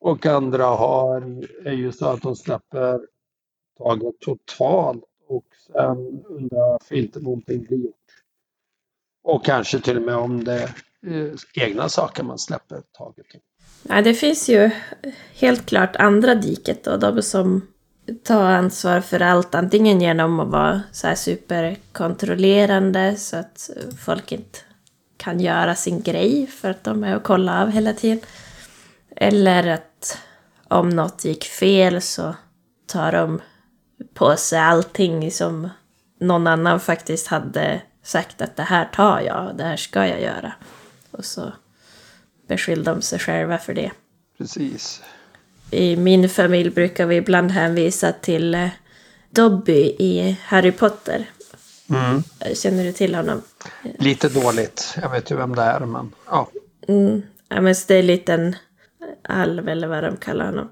[0.00, 1.20] Och andra har,
[1.64, 3.00] är ju så att de släpper
[3.78, 7.96] taget totalt och sen undrar varför inte någonting blir gjort.
[9.22, 10.74] Och kanske till och med om det
[11.06, 13.40] är egna saker man släpper taget om.
[13.82, 14.70] Ja, det finns ju
[15.34, 17.71] helt klart andra diket då, de som
[18.22, 23.70] ta ansvar för allt, antingen genom att vara så här superkontrollerande så att
[24.04, 24.58] folk inte
[25.16, 28.20] kan göra sin grej för att de är och kollar av hela tiden.
[29.16, 30.18] Eller att
[30.68, 32.34] om något gick fel så
[32.86, 33.40] tar de
[34.14, 35.68] på sig allting som
[36.20, 40.52] någon annan faktiskt hade sagt att det här tar jag, det här ska jag göra.
[41.10, 41.52] Och så
[42.48, 43.90] beskyller de sig själva för det.
[44.38, 45.02] Precis.
[45.72, 48.68] I min familj brukar vi ibland hänvisa till eh,
[49.30, 51.30] Dobby i Harry Potter.
[51.90, 52.22] Mm.
[52.54, 53.42] Känner du till honom?
[53.98, 54.94] Lite dåligt.
[55.02, 56.48] Jag vet ju vem det är men ja.
[56.88, 57.22] Mm.
[57.48, 58.56] Ja, men så det är en liten
[59.28, 60.70] alv eller vad de kallar honom.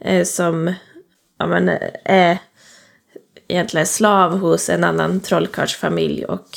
[0.00, 0.74] Eh, som
[1.38, 2.38] ja, men, eh, är
[3.48, 6.48] egentligen slav hos en annan trollkarlsfamilj och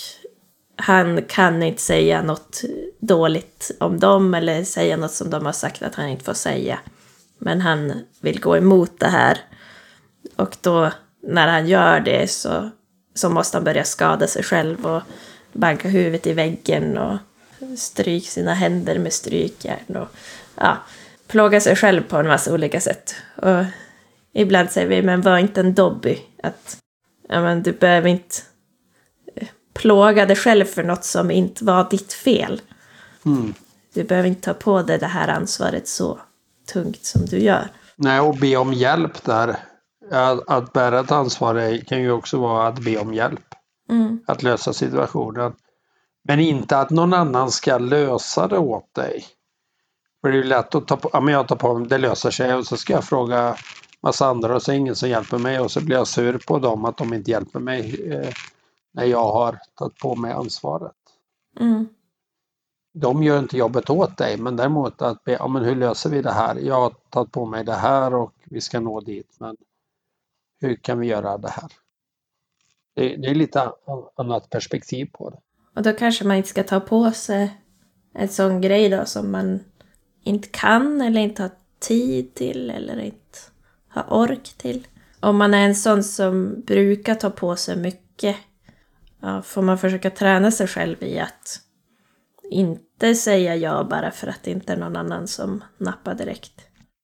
[0.75, 2.61] han kan inte säga något
[2.99, 6.79] dåligt om dem eller säga något som de har sagt att han inte får säga.
[7.37, 9.37] Men han vill gå emot det här.
[10.35, 12.69] Och då när han gör det så,
[13.13, 15.01] så måste han börja skada sig själv och
[15.53, 17.17] banka huvudet i väggen och
[17.77, 20.07] stryka sina händer med strykjärn och
[20.55, 20.77] ja,
[21.27, 23.15] plåga sig själv på en massa olika sätt.
[23.35, 23.63] Och
[24.33, 26.19] ibland säger vi, men var inte en Dobby.
[26.43, 26.77] Att
[27.29, 28.35] ja, men du behöver inte
[29.73, 32.61] plåga dig själv för något som inte var ditt fel.
[33.25, 33.53] Mm.
[33.93, 36.19] Du behöver inte ta på dig det här ansvaret så
[36.67, 37.71] tungt som du gör.
[37.95, 39.59] Nej, och be om hjälp där.
[40.11, 43.45] Att, att bära ett ansvar kan ju också vara att be om hjälp.
[43.89, 44.19] Mm.
[44.27, 45.53] Att lösa situationen.
[46.27, 49.25] Men inte att någon annan ska lösa det åt dig.
[50.21, 51.97] För det är ju lätt att ta på, ja men jag tar på mig, det
[51.97, 53.55] löser sig och så ska jag fråga
[54.01, 56.41] massa andra och så är det ingen som hjälper mig och så blir jag sur
[56.47, 58.33] på dem att de inte hjälper mig eh,
[58.93, 60.95] när jag har tagit på mig ansvaret.
[61.59, 61.87] Mm.
[62.99, 66.21] De gör inte jobbet åt dig men däremot att be, ja men hur löser vi
[66.21, 66.55] det här?
[66.55, 69.57] Jag har tagit på mig det här och vi ska nå dit men
[70.59, 71.71] hur kan vi göra det här?
[72.95, 73.71] Det, det är lite
[74.15, 75.39] annat perspektiv på det.
[75.75, 77.61] Och då kanske man inte ska ta på sig
[78.13, 79.59] en sån grej då som man
[80.23, 83.39] inte kan eller inte har tid till eller inte
[83.87, 84.87] har ork till.
[85.19, 88.35] Om man är en sån som brukar ta på sig mycket
[89.21, 91.61] ja, får man försöka träna sig själv i att
[92.49, 96.53] inte säga ja bara för att det inte är någon annan som nappar direkt.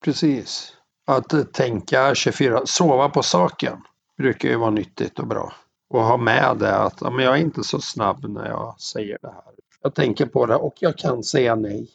[0.04, 0.74] Precis.
[1.08, 3.78] Att tänka 24, sova på saken
[4.18, 5.54] brukar ju vara nyttigt och bra.
[5.90, 9.18] Och ha med det att ja, men jag är inte så snabb när jag säger
[9.22, 9.54] det här.
[9.84, 11.90] Jag tänker på det och jag kan säga nej.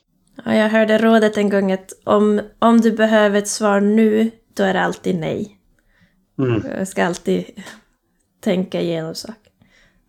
[0.45, 4.63] Ja, jag hörde rådet en gång att om, om du behöver ett svar nu, då
[4.63, 5.59] är det alltid nej.
[6.39, 6.63] Mm.
[6.79, 7.45] Jag ska alltid
[8.41, 9.53] tänka igenom saker.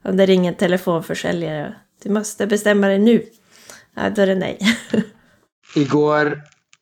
[0.03, 3.23] Om det ringer en telefonförsäljare, du måste bestämma dig nu.
[3.99, 4.59] Ja, då är det nej.
[5.75, 6.41] Igår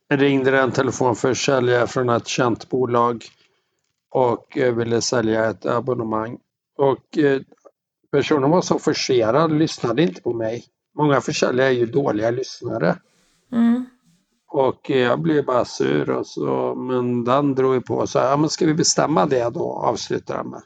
[0.10, 3.26] ringde det en telefonförsäljare från ett känt bolag
[4.12, 6.38] och eh, ville sälja ett abonnemang.
[6.78, 7.42] Och eh,
[8.12, 10.66] personen var så forcerad, lyssnade inte på mig.
[10.98, 12.96] Många försäljare är ju dåliga lyssnare.
[13.52, 13.86] Mm.
[14.48, 18.30] Och eh, jag blev bara sur och så, men den drog ju på och sa,
[18.30, 20.62] ja men ska vi bestämma det då, avslutar han med.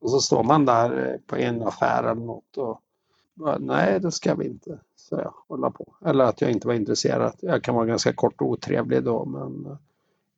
[0.00, 2.80] Och så står man där på en affär eller något och
[3.34, 4.78] bara, nej det ska vi inte,
[5.20, 5.94] jag hålla på.
[6.04, 7.32] Eller att jag inte var intresserad.
[7.40, 9.78] Jag kan vara ganska kort och otrevlig då men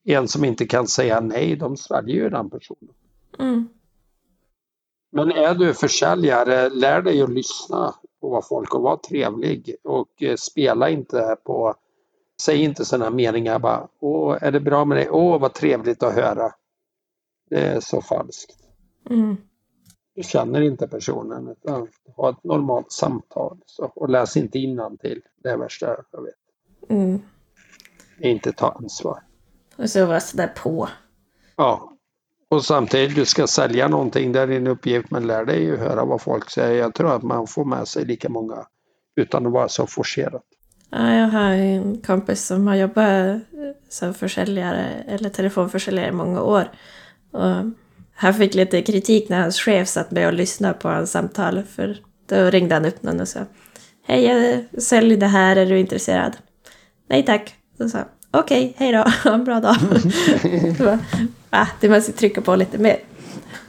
[0.05, 2.95] en som inte kan säga nej, de sväljer ju den personen.
[3.39, 3.69] Mm.
[5.13, 10.23] Men är du försäljare, lär dig att lyssna på vad folk och vara trevlig och
[10.23, 11.75] eh, spela inte på
[12.43, 15.11] Säg inte sådana meningar bara Åh, är det bra med dig?
[15.11, 16.53] Åh, vad trevligt att höra.
[17.51, 18.57] Det är så falskt.
[19.11, 19.37] Mm.
[20.15, 25.23] Du känner inte personen utan ha ett normalt samtal så, och läs inte innantill.
[25.43, 26.35] Det är värsta jag vet.
[26.89, 27.23] Mm.
[28.21, 29.23] Inte ta ansvar.
[29.77, 30.89] Och så vara sådär på.
[31.57, 31.91] Ja.
[32.49, 36.05] Och samtidigt, du ska sälja någonting, det är din uppgift, men lär dig ju höra
[36.05, 36.81] vad folk säger.
[36.81, 38.67] Jag tror att man får med sig lika många
[39.17, 40.43] utan att vara så forcerat.
[40.91, 43.41] Ja, jag har en kompis som har jobbat
[43.89, 46.71] som försäljare eller telefonförsäljare i många år.
[47.31, 47.65] Och
[48.15, 51.63] han fick lite kritik när hans chef satt med och lyssnade på hans samtal.
[51.63, 51.97] För
[52.29, 53.41] då ringde han upp någon och sa
[54.07, 56.37] Hej, jag säljer det här, är du intresserad?
[57.09, 57.55] Nej tack.
[57.79, 59.77] Då sa han Okej, hej då, ha en bra dag.
[60.79, 60.99] Bara,
[61.51, 62.99] ah, det måste trycka på lite mer.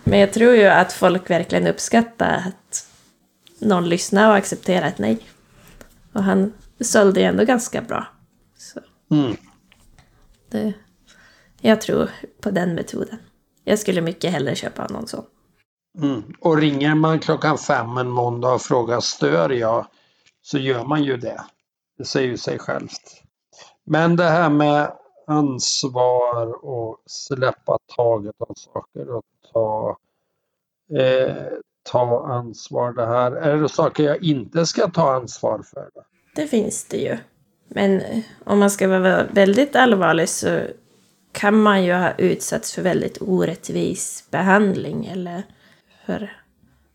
[0.03, 2.87] Men jag tror ju att folk verkligen uppskattar att
[3.59, 5.17] någon lyssnar och accepterar ett nej.
[6.13, 8.07] Och han sålde ju ändå ganska bra.
[8.57, 8.79] Så
[9.11, 9.35] Mm.
[10.51, 10.73] det,
[11.61, 12.09] jag tror
[12.41, 13.17] på den metoden.
[13.65, 15.25] Jag skulle mycket hellre köpa någon sån.
[16.01, 16.23] Mm.
[16.39, 19.87] Och ringer man klockan fem en måndag och frågar stör jag
[20.41, 21.41] så gör man ju det.
[21.97, 23.21] Det säger ju sig självt.
[23.85, 24.91] Men det här med
[25.27, 29.23] ansvar och släppa taget om saker och
[29.53, 29.97] ta,
[30.99, 31.35] eh,
[31.91, 32.93] ta ansvar.
[32.93, 33.31] Det här.
[33.31, 35.89] Är det saker jag inte ska ta ansvar för?
[36.35, 37.17] Det finns det ju.
[37.67, 40.59] Men eh, om man ska vara väldigt allvarlig så
[41.35, 45.43] kan man ju ha utsatts för väldigt orättvis behandling eller
[46.05, 46.41] för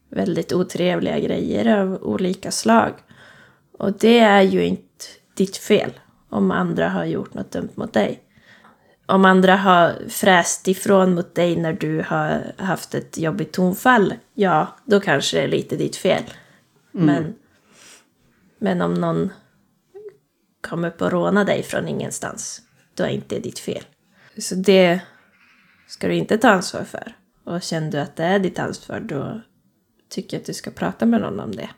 [0.08, 2.92] väldigt otrevliga grejer av olika slag.
[3.78, 5.92] Och det är ju inte ditt fel
[6.28, 8.22] om andra har gjort något dumt mot dig.
[9.06, 14.68] Om andra har fräst ifrån mot dig när du har haft ett jobbigt tonfall, ja,
[14.84, 16.22] då kanske det är lite ditt fel.
[16.92, 17.34] Men,
[18.58, 19.30] men om någon
[20.60, 22.62] kom upp och råna dig från ingenstans,
[22.94, 23.84] då är inte det ditt fel.
[24.38, 25.00] Så det
[25.88, 27.16] ska du inte ta ansvar för.
[27.44, 29.40] Och känner du att det är ditt ansvar, då
[30.08, 31.70] tycker jag att du ska prata med någon om det.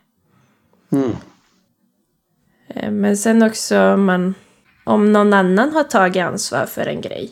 [0.91, 1.11] Mm.
[2.67, 4.35] Eh, Men sen också man,
[4.83, 7.31] om någon annan har tagit ansvar för en grej,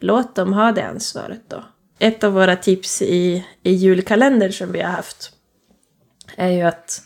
[0.00, 1.64] låt dem ha det ansvaret då.
[1.98, 5.32] Ett av våra tips i, i julkalendern som vi har haft
[6.36, 7.02] är ju att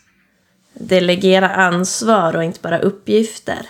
[0.73, 3.69] delegera ansvar och inte bara uppgifter.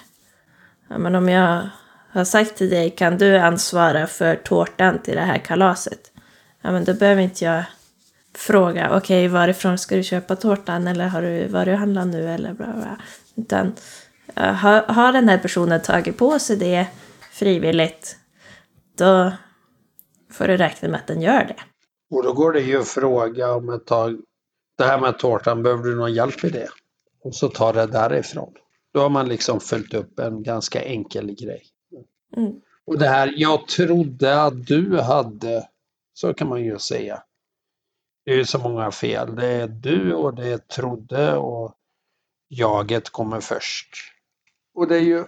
[0.89, 1.69] Ja, men om jag
[2.15, 6.13] har sagt till dig, kan du ansvara för tårtan till det här kalaset?
[6.63, 7.65] Ja, men då behöver inte jag
[8.37, 10.89] fråga, okej, varifrån ska du köpa tårtan?
[10.89, 12.31] Eller har du varit och handlat nu?
[12.31, 12.99] Eller bla, bla.
[13.37, 13.73] Utan
[14.35, 16.87] har, har den här personen tagit på sig det
[17.33, 18.17] frivilligt,
[18.99, 19.33] då
[20.33, 21.57] får du räkna med att den gör det.
[22.11, 24.21] Och då går det ju att fråga om ett tag.
[24.79, 26.69] Det här med tårtan, behöver du någon hjälp i det?
[27.25, 28.53] Och så tar det därifrån.
[28.95, 31.63] Då har man liksom följt upp en ganska enkel grej.
[32.37, 32.61] Mm.
[32.87, 35.69] Och det här, jag trodde att du hade,
[36.15, 37.23] så kan man ju säga.
[38.25, 39.37] Det är ju så många fel.
[39.37, 41.75] Det är du och det är trodde och
[42.49, 43.89] jaget kommer först.
[44.75, 45.25] Och det är ju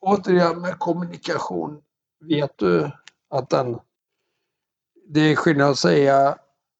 [0.00, 1.82] återigen med kommunikation.
[2.24, 2.90] Vet du
[3.30, 3.78] att den...
[5.08, 6.38] Det är skillnad att säga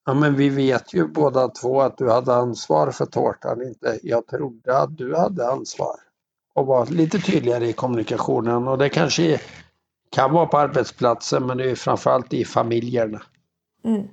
[0.08, 4.26] Ja men vi vet ju båda två att du hade ansvar för tårtan, inte jag
[4.26, 5.96] trodde att du hade ansvar.
[6.54, 9.40] Och vara lite tydligare i kommunikationen och det kanske
[10.10, 13.22] kan vara på arbetsplatsen men det är framförallt i familjerna.
[13.84, 14.08] Mm.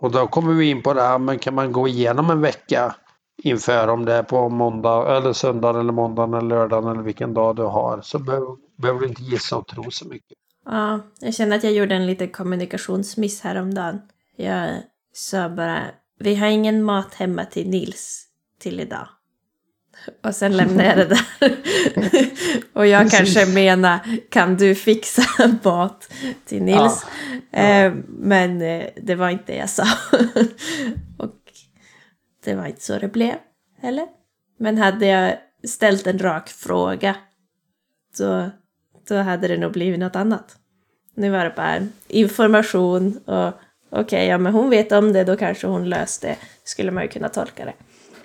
[0.00, 2.94] Och då kommer vi in på det här, men kan man gå igenom en vecka
[3.42, 7.56] inför om det är på måndag eller söndag eller måndag eller lördag eller vilken dag
[7.56, 10.38] du har så behöver, behöver du inte gissa och tro så mycket.
[10.64, 14.00] Ja, jag känner att jag gjorde en liten kommunikationsmiss häromdagen.
[14.36, 15.82] Jag sa bara,
[16.18, 18.26] vi har ingen mat hemma till Nils
[18.58, 19.08] till idag.
[20.22, 21.56] Och sen lämnade jag det där.
[22.72, 23.98] och jag kanske menar,
[24.30, 25.22] kan du fixa
[25.64, 26.12] mat
[26.46, 27.06] till Nils?
[27.52, 29.84] Eh, men eh, det var inte det jag sa.
[31.18, 31.34] och
[32.44, 33.34] det var inte så det blev,
[33.82, 34.06] eller?
[34.58, 35.36] Men hade jag
[35.68, 37.16] ställt en rak fråga,
[38.18, 38.50] då,
[39.08, 40.56] då hade det nog blivit något annat.
[41.14, 43.54] Nu var det bara information och
[43.90, 46.36] okej, ja men hon vet om det, då kanske hon löste det.
[46.64, 47.74] Skulle man ju kunna tolka det.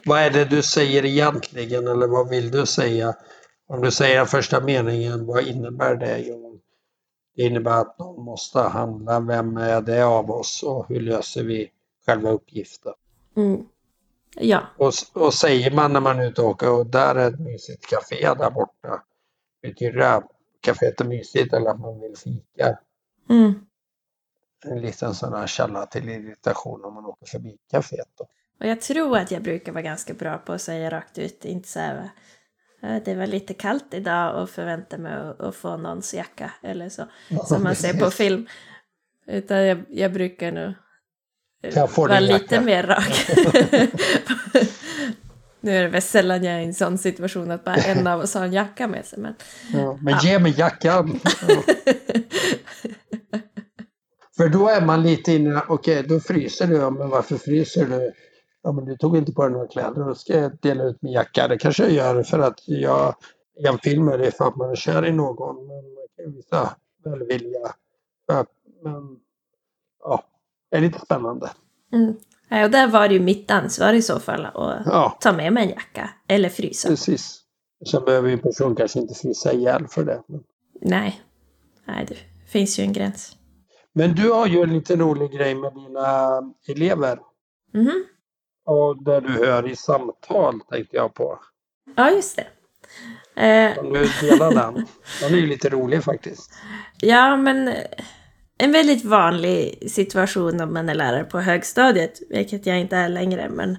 [0.06, 3.15] Vad är det du säger egentligen eller vad vill du säga?
[3.68, 6.60] Om du säger första meningen, vad innebär det Johan?
[7.36, 9.20] Det innebär att någon måste handla.
[9.20, 11.72] Vem är det av oss och hur löser vi
[12.06, 12.94] själva uppgiften?
[13.36, 13.65] Mm.
[14.36, 17.39] Ja, Och, och säger man när man är ute och åker och där är ett
[17.39, 19.04] mysigt café där borta.
[19.62, 22.80] Betyder det att kaféet är mysigt eller att man vill fika?
[23.30, 23.65] mm.
[24.65, 28.10] En liten sån här källa till irritation om man åker förbi kaféet.
[28.18, 28.28] Då.
[28.60, 31.68] Och jag tror att jag brukar vara ganska bra på att säga rakt ut, inte
[31.68, 32.10] så här,
[32.82, 36.89] "Ja, det var lite kallt idag och förvänta mig att, att få någons jacka eller
[36.89, 37.06] så,
[37.46, 38.48] som man ser på film.
[39.28, 40.74] Utan jag, jag brukar nog
[41.63, 42.62] eh, vara lite jacka?
[42.62, 43.30] mer rak.
[45.60, 48.20] nu är det väl sällan jag är i en sån situation att bara en av
[48.20, 49.20] oss har en jacka med sig.
[49.20, 49.36] Men
[49.74, 51.20] Ja, men ge mig jackan!
[51.48, 51.63] Ja.
[54.38, 58.12] För då är man lite inne, okej då fryser du, ja, men varför fryser du?
[58.65, 61.12] Ja men du tog inte på dig några kläder, då ska jag dela ut min
[61.13, 61.47] jacka.
[61.47, 63.15] Det kanske jag gör för att jag
[63.60, 65.56] i en film är det för att man är kär i någon.
[65.67, 67.73] Men man kan ju visa välvilja.
[68.28, 68.45] Ja,
[68.84, 69.19] Men
[70.04, 70.23] ja,
[70.71, 71.49] det är lite spännande.
[71.93, 72.13] mm.
[72.49, 74.54] Ja, och där var det ju mitt ansvar i så fall att
[74.86, 76.88] Ja, ta med mig en jacka eller frysa.
[76.89, 77.41] precis.
[77.91, 80.21] Sen behöver ju person kanske inte frysa ihjäl för det.
[80.28, 80.43] Men-
[80.82, 81.21] Nej.
[81.86, 82.15] Nej, det
[82.51, 83.36] finns ju en gräns.
[83.93, 87.19] Men du har ju en lite rolig grej med dina elever.
[87.73, 88.06] Mhm.
[88.65, 91.39] Och där du hör i samtal tänkte jag på.
[91.95, 92.47] Ja, just det.
[93.41, 94.86] Eh, Om du delar den.
[95.21, 96.51] Den är ju lite rolig faktiskt.
[97.01, 97.84] ja, men eh,
[98.58, 103.49] en väldigt vanlig situation om man är lärare på högstadiet, vilket jag inte är längre,
[103.49, 103.78] men,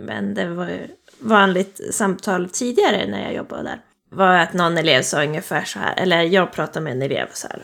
[0.00, 0.88] men det var ju
[1.20, 5.94] vanligt samtal tidigare när jag jobbade där, var att någon elev sa ungefär så här,
[5.96, 7.62] eller jag pratade med en elev så här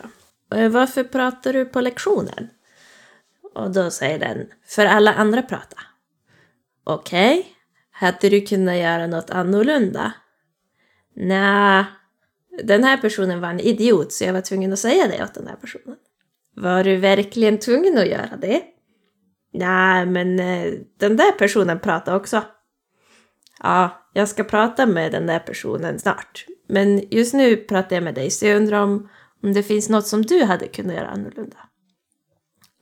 [0.49, 0.57] då.
[0.57, 2.49] "Eh, Varför pratar du på lektionen?
[3.55, 5.83] Och då säger den, för alla andra pratar.
[6.89, 7.45] Okej,
[7.91, 10.13] hade du kunnat göra något annorlunda?
[11.15, 11.85] Nej,
[12.63, 15.47] den här personen var en idiot så jag var tvungen att säga det åt den
[15.47, 15.95] här personen.
[16.55, 18.61] Var du verkligen tvungen att göra det?
[19.53, 22.43] Nej, men eh, den där personen pratade också.
[23.59, 26.45] Ja, jag ska prata med den där personen snart.
[26.67, 29.09] Men just nu pratar jag med dig så jag undrar om,
[29.43, 31.57] om det finns något som du hade kunnat göra annorlunda.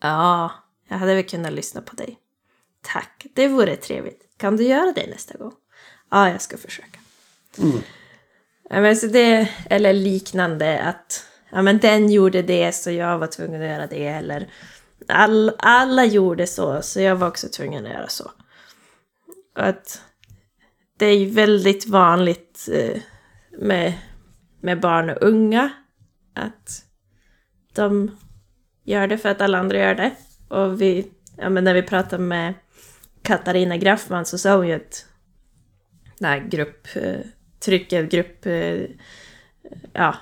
[0.02, 0.52] Ja,
[0.89, 2.20] jag hade väl kunnat lyssna på dig.
[2.93, 4.21] Tack, det vore trevligt.
[4.38, 5.54] Kan du göra det nästa gång?
[6.12, 7.00] Ja, jag ska försöka.
[8.69, 13.28] Ja, men så det, eller liknande att ja, men den gjorde det så jag var
[13.28, 14.08] tvungen att göra det.
[14.08, 14.50] Eller
[15.08, 18.32] all, alla gjorde så så jag var också tvungen att göra så.
[19.56, 20.02] Och att
[20.97, 23.02] det är ju väldigt vanligt eh,
[23.60, 23.93] med,
[24.62, 25.69] med barn och unga
[26.34, 26.84] att
[27.73, 28.17] de
[28.84, 30.12] gör det för att alla andra gör det.
[30.47, 32.54] Och vi, ja, men när vi pratade med
[33.28, 35.06] Katarina Graffman så sa hon ju att
[36.20, 38.82] det här grupp, eh, grupp, eh,
[39.94, 40.16] ja,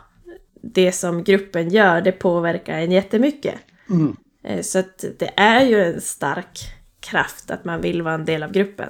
[0.61, 3.55] det som gruppen gör, det påverkar en jättemycket.
[3.89, 4.15] Mm.
[4.43, 6.59] Eh, Så att det är ju en stark
[6.99, 8.89] kraft att man vill vara en del av gruppen.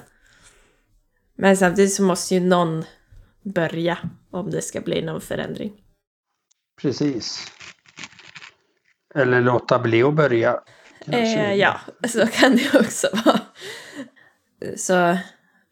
[1.37, 2.83] Men samtidigt så måste ju någon
[3.43, 3.97] börja
[4.31, 5.73] om det ska bli någon förändring.
[6.81, 7.51] Precis.
[9.15, 10.59] Eller låta bli att börja.
[11.07, 13.39] Eh, ja, så kan det också vara.
[14.77, 15.17] Så,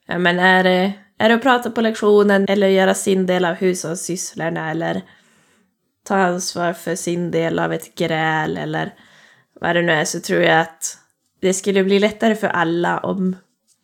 [0.08, 3.56] ja, men är det, är det att prata på lektionen eller göra sin del av
[3.56, 5.02] hushållssysslorna eller
[6.04, 8.94] ta ansvar för sin del av ett gräl eller
[9.62, 10.98] vad det nu är så tror jag att
[11.42, 13.36] det skulle bli lättare för alla om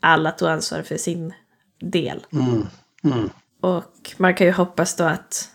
[0.02, 1.34] alla tog ansvar för sin
[1.80, 2.26] del.
[2.34, 2.68] Mm.
[3.04, 3.30] Mm.
[3.62, 5.50] Och man kan ju hoppas då att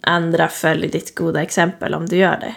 [0.00, 2.54] andra följer ditt goda exempel om du gör det.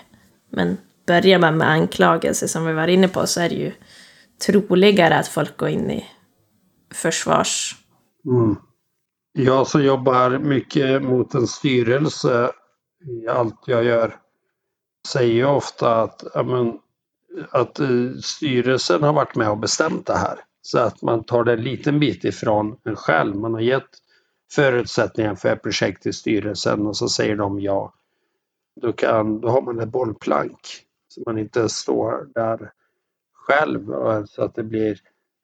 [0.52, 3.72] Men börjar man med anklagelser som vi var inne på så är det ju
[4.46, 6.06] troligare att folk går in i
[6.94, 7.76] försvars...
[8.26, 8.56] Mm.
[9.32, 12.52] Jag som jobbar mycket mot en styrelse
[13.06, 14.16] i allt jag gör
[15.08, 16.80] säger ju ofta att, men,
[17.50, 17.88] att eh,
[18.24, 20.40] styrelsen har varit med och bestämt det här.
[20.62, 23.36] Så att man tar det en liten bit ifrån en själv.
[23.36, 23.90] Man har gett
[24.52, 27.94] förutsättningar för ett projekt till styrelsen och så säger de ja.
[28.82, 30.60] Då, kan, då har man ett bollplank.
[31.08, 32.72] Så man inte står där
[33.50, 33.92] själv.
[33.92, 35.00] och Så att det blir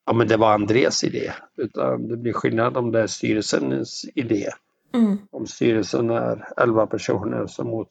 [0.05, 1.33] ja men det var Andres idé.
[1.57, 4.49] Utan det blir skillnad om det är styrelsens idé.
[4.93, 5.17] Mm.
[5.31, 7.89] Om styrelsen är 11 personer som, mot,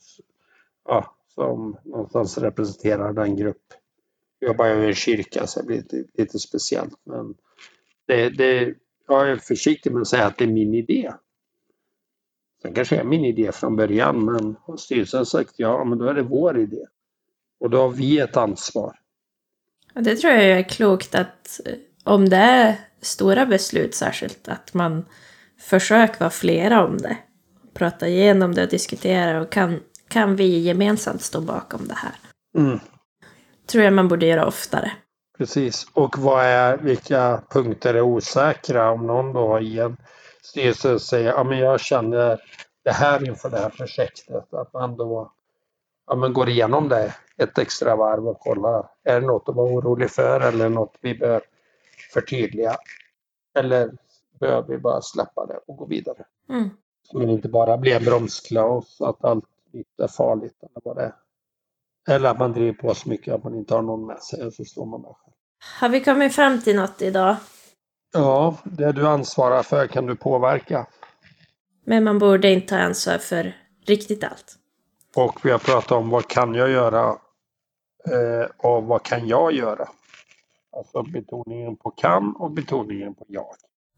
[0.85, 3.63] ja, som någonstans representerar den grupp.
[4.39, 6.99] Jag jobbar ju i en kyrka så det blir lite, lite speciellt.
[7.05, 7.35] Men
[8.07, 8.75] det, det,
[9.09, 11.13] jag är försiktig med att säga att det är min idé.
[12.63, 16.15] Sen kanske är min idé från början men har styrelsen sagt ja, men då är
[16.15, 16.87] det vår idé.
[17.61, 18.99] Och då har vi ett ansvar.
[19.95, 21.75] Det tror jag är klokt att eh,
[22.05, 25.05] om det är stora beslut särskilt, att man
[25.61, 27.17] försöker vara flera om det.
[27.75, 32.13] Prata igenom det och diskutera och kan, kan vi gemensamt stå bakom det här?
[32.59, 32.81] Mm.
[33.67, 34.93] Tror jag man borde göra oftare.
[35.39, 35.87] Precis.
[35.93, 38.91] Och vad är, vilka punkter är osäkra?
[38.91, 39.97] Om någon då i en
[40.43, 42.41] styrelse säger ja men jag känner
[42.85, 44.55] det här inför det här projektet.
[44.55, 45.33] Att man då
[46.07, 48.91] ja, men går igenom det ett extra varv och kollar.
[49.05, 51.43] Är det något att vara orolig för eller något vi bör
[52.13, 52.77] förtydliga?
[53.59, 53.91] Eller
[54.41, 56.25] behöver vi bara släppa det och gå vidare?
[56.49, 56.71] Mm.
[57.03, 59.45] Så man inte bara blir en bromskloss, att allt
[60.03, 61.15] är farligt eller vad det är.
[62.15, 64.53] Eller att man driver på så mycket att man inte har någon med sig och
[64.53, 65.35] så står man där själv.
[65.81, 67.37] Har vi kommit fram till något idag?
[68.13, 70.87] Ja, det du ansvarar för kan du påverka.
[71.85, 74.59] Men man borde inte ta ansvar för riktigt allt.
[75.17, 77.09] Och vi har pratat om vad kan jag göra
[78.11, 79.89] eh, och vad kan jag göra?
[80.77, 83.55] Alltså betoningen på kan och betoningen på jag.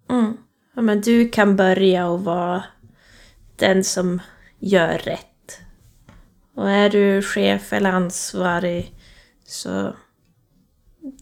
[0.09, 0.37] Mm.
[0.75, 2.65] Ja, men du kan börja och vara
[3.57, 4.21] den som
[4.59, 5.61] gör rätt.
[6.55, 8.95] Och är du chef eller ansvarig
[9.45, 9.93] så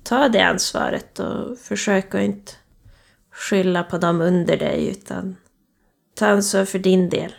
[0.03, 2.53] ta det ansvaret och försök att inte
[3.31, 5.37] skylla på dem under dig utan
[6.15, 7.33] ta ansvar för din del.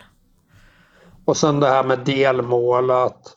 [1.26, 3.36] Och sen det här med delmål att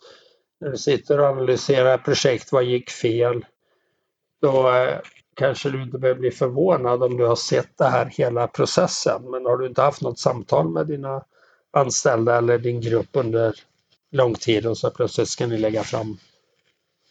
[0.59, 3.45] när du sitter och analyserar projekt, vad gick fel?
[4.41, 4.99] Då eh,
[5.33, 9.31] kanske du inte behöver bli förvånad om du har sett det här hela processen.
[9.31, 11.23] Men har du inte haft något samtal med dina
[11.71, 13.55] anställda eller din grupp under
[14.11, 16.17] lång tid och så plötsligt ska ni lägga fram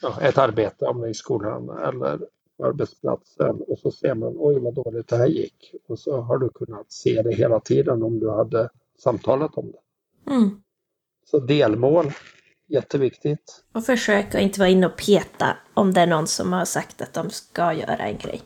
[0.03, 2.19] ja, ett arbete, om det är i skolan eller
[2.57, 5.75] på arbetsplatsen och så ser man oj vad dåligt det här gick.
[5.89, 8.69] Och så har du kunnat se det hela tiden om du hade
[8.99, 9.79] samtalat om det.
[10.33, 10.63] Mm.
[11.31, 12.13] Så delmål,
[12.69, 13.65] jätteviktigt.
[13.75, 17.03] Och försök att inte vara inne och peta om det är någon som har sagt
[17.03, 18.43] att de ska göra en grej.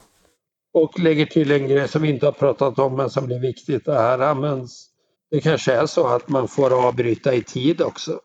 [0.75, 3.85] Och lägger till en grej som vi inte har pratat om men som blir viktigt.
[3.85, 4.89] Det här används.
[5.31, 8.21] Det kanske är så att man får avbryta i tid också.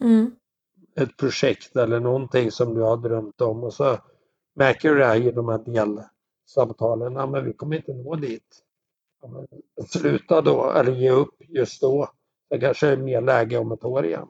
[0.00, 0.30] Mm.
[0.96, 3.98] Ett projekt eller någonting som du har drömt om och så
[4.56, 7.12] märker du det här i de här delsamtalen.
[7.12, 8.62] Ja, men vi kommer inte nå dit.
[9.22, 9.46] Ja, men
[9.86, 12.08] sluta då eller ge upp just då.
[12.48, 14.28] Det kanske är mer läge om ett år igen.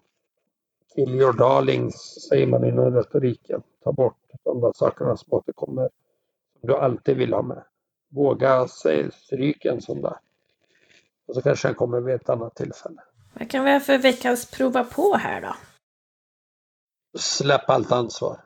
[0.94, 3.62] Kill your darlings säger man inom retoriken.
[3.84, 5.90] Ta bort de där sakerna som återkommer.
[6.60, 7.64] Som du alltid vill ha med.
[8.08, 10.16] Våga säga stryk en sån där.
[11.26, 13.02] Och så kanske den kommer vid ett annat tillfälle.
[13.34, 15.56] Vad kan vi ha för veckans prova på här då?
[17.18, 18.40] Släpp allt ansvar.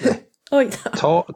[0.50, 0.90] Oj då.
[0.90, 1.26] Ta,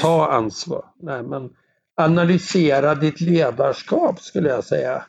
[0.00, 0.84] ta ansvar.
[0.96, 1.56] Nej, men
[1.94, 5.04] analysera ditt ledarskap skulle jag säga.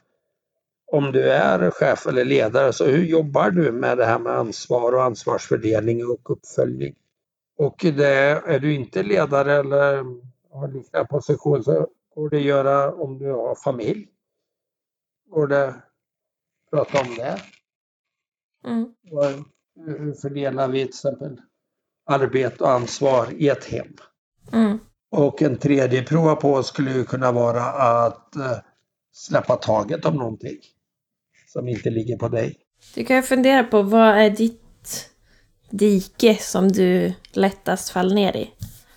[0.92, 4.92] Om du är chef eller ledare, så hur jobbar du med det här med ansvar
[4.92, 6.96] och ansvarsfördelning och uppföljning?
[7.58, 10.04] Och det, är du inte ledare eller
[10.52, 14.08] har liknande position så går det att göra om du har familj.
[15.30, 15.76] Går det att
[16.72, 17.42] prata om det?
[18.66, 18.94] Mm.
[19.86, 21.42] Hur fördelar vi till exempel
[22.06, 23.96] arbete och ansvar i ett hem?
[24.54, 24.80] Mm.
[25.12, 28.58] Och en tredje prova på skulle kunna vara att eh,
[29.12, 30.58] släppa taget om någonting
[31.54, 32.56] som inte ligger på dig.
[32.95, 35.10] Du kan ju fundera på vad är ditt
[35.70, 38.52] dike som du lättast faller ner i?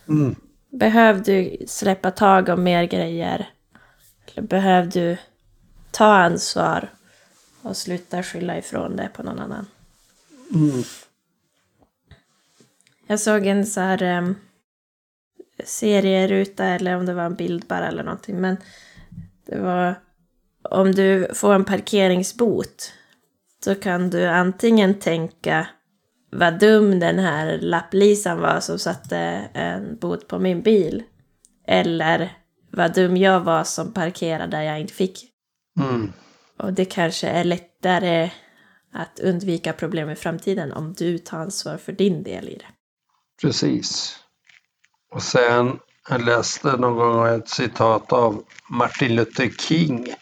[0.08, 0.34] Mm.
[0.70, 3.50] Behöver du släppa tag om mer grejer?
[4.26, 5.16] Eller behöver du
[5.90, 6.88] ta ansvar
[7.62, 9.66] och sluta skylla ifrån det på någon annan?
[10.54, 10.82] Mm.
[13.06, 14.34] Jag såg en så här um,
[15.64, 18.40] serieruta eller om det var en bild bara eller någonting.
[18.40, 18.56] Men
[19.46, 19.94] det var
[20.74, 22.92] om du får en parkeringsbot.
[23.64, 25.66] Så kan du antingen tänka
[26.32, 29.18] vad dum den här lapplisan var som satte
[29.54, 31.02] en bot på min bil.
[31.66, 32.38] Eller
[32.70, 35.24] vad dum jag var som parkerade där jag inte fick.
[35.80, 36.12] Mm.
[36.58, 38.30] Och det kanske är lättare
[38.92, 42.66] att undvika problem i framtiden om du tar ansvar för din del i det.
[43.42, 44.18] Precis.
[45.10, 50.14] Och sen, jag läste någon gång ett citat av Martin Luther King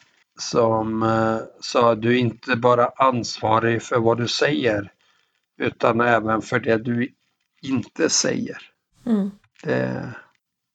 [0.50, 4.92] som eh, sa du är inte bara ansvarig för vad du säger
[5.58, 7.14] utan även för det du
[7.62, 8.58] inte säger.
[9.06, 9.30] Mm.
[9.62, 10.14] Det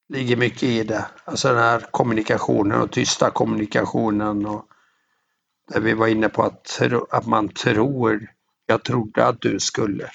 [0.09, 1.05] ligger mycket i det.
[1.26, 4.65] Alltså den här kommunikationen och tysta kommunikationen och
[5.74, 8.28] där vi var inne på att, att man tror,
[8.65, 10.09] jag trodde att du skulle.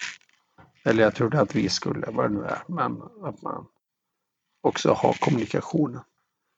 [0.84, 2.62] Eller jag trodde att vi skulle, vad det nu är.
[2.66, 3.66] Men att man
[4.62, 6.00] också har kommunikationen.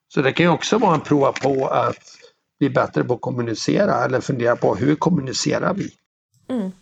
[0.08, 2.18] Så det kan ju också vara en prova på att
[2.64, 5.90] bli bättre på att kommunicera eller fundera på hur kommunicerar vi?
[6.48, 6.72] Mm.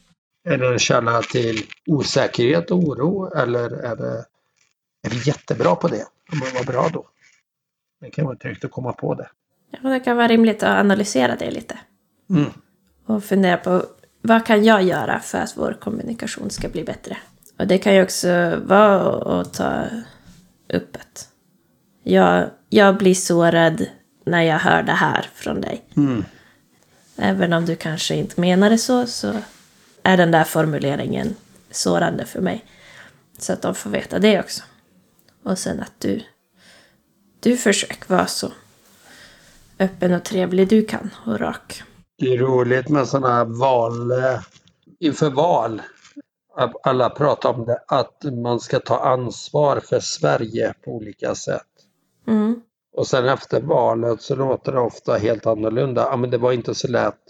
[0.45, 4.25] Är det en källa till osäkerhet och oro eller är, det,
[5.07, 6.07] är vi jättebra på det?
[6.31, 7.09] Ja, men vad bra då.
[8.01, 9.29] Det kan vara tryggt att komma på det.
[9.71, 11.79] Ja, det kan vara rimligt att analysera det lite.
[12.31, 12.51] Mm.
[13.07, 13.85] Och fundera på
[14.23, 17.17] vad kan jag göra för att vår kommunikation ska bli bättre?
[17.59, 19.85] Och det kan ju också vara att ta
[20.69, 21.29] upp att
[22.03, 23.87] jag, jag blir sårad
[24.25, 25.85] när jag hör det här från dig.
[25.97, 26.25] Mm.
[27.17, 29.35] Även om du kanske inte menar det så, så
[30.03, 31.37] är den där formuleringen
[31.71, 32.65] sårande för mig.
[33.39, 34.63] Så att de får veta det också.
[35.43, 36.23] Och sen att du
[37.41, 38.53] Du försök vara så
[39.79, 41.83] öppen och trevlig du kan och rak.
[42.19, 44.41] Det är roligt med sådana här val, eh,
[45.01, 45.83] inför val.
[46.83, 51.67] Alla pratar om det, att man ska ta ansvar för Sverige på olika sätt.
[52.29, 52.61] Mm.
[52.93, 56.09] Och sen efter valet så låter det ofta helt annorlunda.
[56.11, 57.21] Ja, men det var inte så lätt.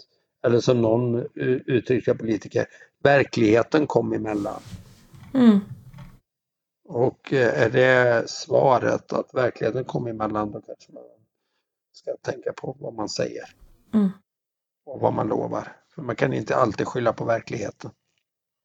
[0.45, 1.27] Eller som någon
[1.65, 2.65] uttryckte politiker,
[3.03, 4.61] verkligheten kom emellan.
[5.33, 5.59] Mm.
[6.85, 11.03] Och eh, är det svaret att verkligheten kom emellan då kanske man
[11.93, 13.43] ska tänka på vad man säger.
[13.93, 14.09] Mm.
[14.85, 15.75] Och vad man lovar.
[15.95, 17.91] För man kan inte alltid skylla på verkligheten.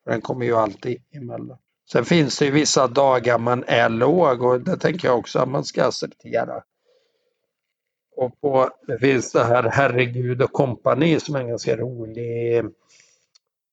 [0.04, 1.58] För den kommer ju alltid emellan.
[1.92, 5.48] Sen finns det ju vissa dagar man är låg och det tänker jag också att
[5.48, 6.62] man ska acceptera.
[8.18, 12.64] Och på, det finns det här Herregud och kompani som är en ganska rolig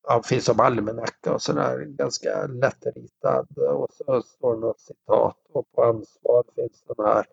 [0.07, 3.57] ja, finns som almanacka och sådär, ganska lättritad.
[3.57, 7.25] Och så står det något citat och på ansvar finns den här.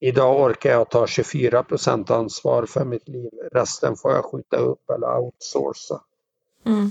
[0.00, 3.30] Idag orkar jag ta 24 procent ansvar för mitt liv.
[3.52, 6.00] Resten får jag skjuta upp eller outsourca.
[6.66, 6.90] Mm.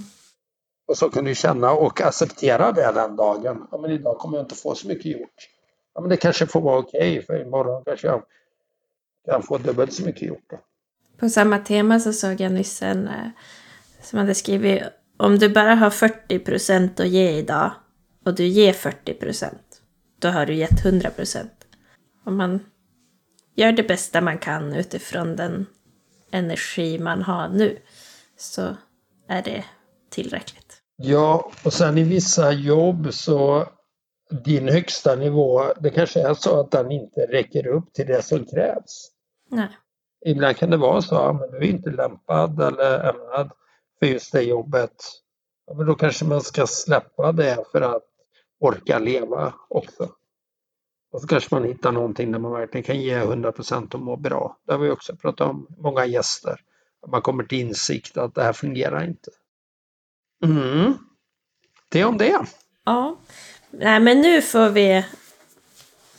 [0.88, 3.68] Och så kan du känna och acceptera det den dagen.
[3.72, 5.50] Ja, men idag kommer jag inte få så mycket gjort.
[5.94, 8.24] Ja, men det kanske får vara okej för imorgon kanske jag
[9.30, 10.46] kan få dubbelt så mycket gjort.
[10.50, 10.60] Då.
[11.20, 13.30] På samma tema så såg jag nyss en eh,
[14.02, 14.84] som hade skrivit
[15.18, 17.72] om du bara har 40 procent att ge idag
[18.26, 19.82] och du ger 40 procent,
[20.20, 21.54] då har du gett 100 procent.
[22.26, 22.60] Om man
[23.56, 25.66] gör det bästa man kan utifrån den
[26.32, 27.78] energi man har nu
[28.38, 28.78] så
[29.28, 29.66] är det
[30.10, 30.82] tillräckligt.
[30.98, 33.68] Ja, och sen i vissa jobb så
[34.46, 38.46] din högsta nivå, det kanske är så att den inte räcker upp till det som
[38.46, 39.12] krävs.
[39.48, 39.78] Nej.
[40.26, 43.52] Ibland kan det vara så, ja, men du är inte lämpad eller ämnad
[44.00, 45.04] för just det jobbet.
[45.68, 48.04] Ja, men då kanske man ska släppa det för att
[48.60, 50.10] orka leva också.
[51.12, 54.16] Och så kanske man hittar någonting där man verkligen kan ge 100 procent och må
[54.16, 54.58] bra.
[54.66, 56.62] Det har vi också pratat om, många gäster.
[57.02, 59.32] Att man kommer till insikt att det här fungerar inte.
[60.44, 60.94] Mm.
[61.90, 62.46] Det om det.
[62.84, 63.18] Ja.
[63.72, 65.06] Nej, men nu får vi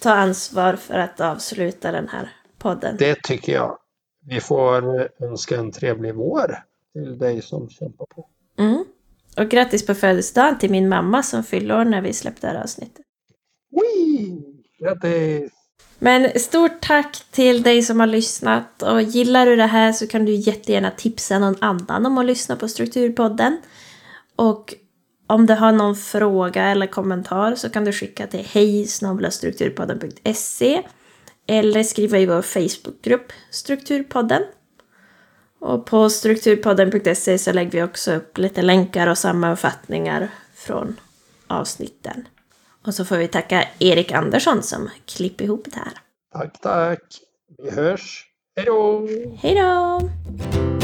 [0.00, 2.96] ta ansvar för att avsluta den här podden.
[2.98, 3.78] Det tycker jag.
[4.26, 8.28] Vi får önska en trevlig vår till dig som kämpar på.
[8.58, 8.84] Mm.
[9.36, 12.62] Och grattis på födelsedagen till min mamma som fyller år när vi släppte det här
[12.62, 13.04] avsnittet.
[13.70, 14.42] Wee!
[14.78, 15.52] Grattis!
[15.98, 20.24] Men stort tack till dig som har lyssnat och gillar du det här så kan
[20.24, 23.60] du jättegärna tipsa någon annan om att lyssna på Strukturpodden.
[24.36, 24.74] Och
[25.26, 30.82] om du har någon fråga eller kommentar så kan du skicka till hej.strukturpodden.se
[31.48, 34.42] eller skriva i vår Facebookgrupp Strukturpodden.
[35.60, 41.00] Och på strukturpodden.se så lägger vi också upp lite länkar och sammanfattningar från
[41.46, 42.28] avsnitten.
[42.86, 45.92] Och så får vi tacka Erik Andersson som klipper ihop det här.
[46.32, 47.02] Tack, tack.
[47.58, 48.26] Vi hörs.
[48.56, 49.08] Hej då!
[49.40, 50.77] Hej då!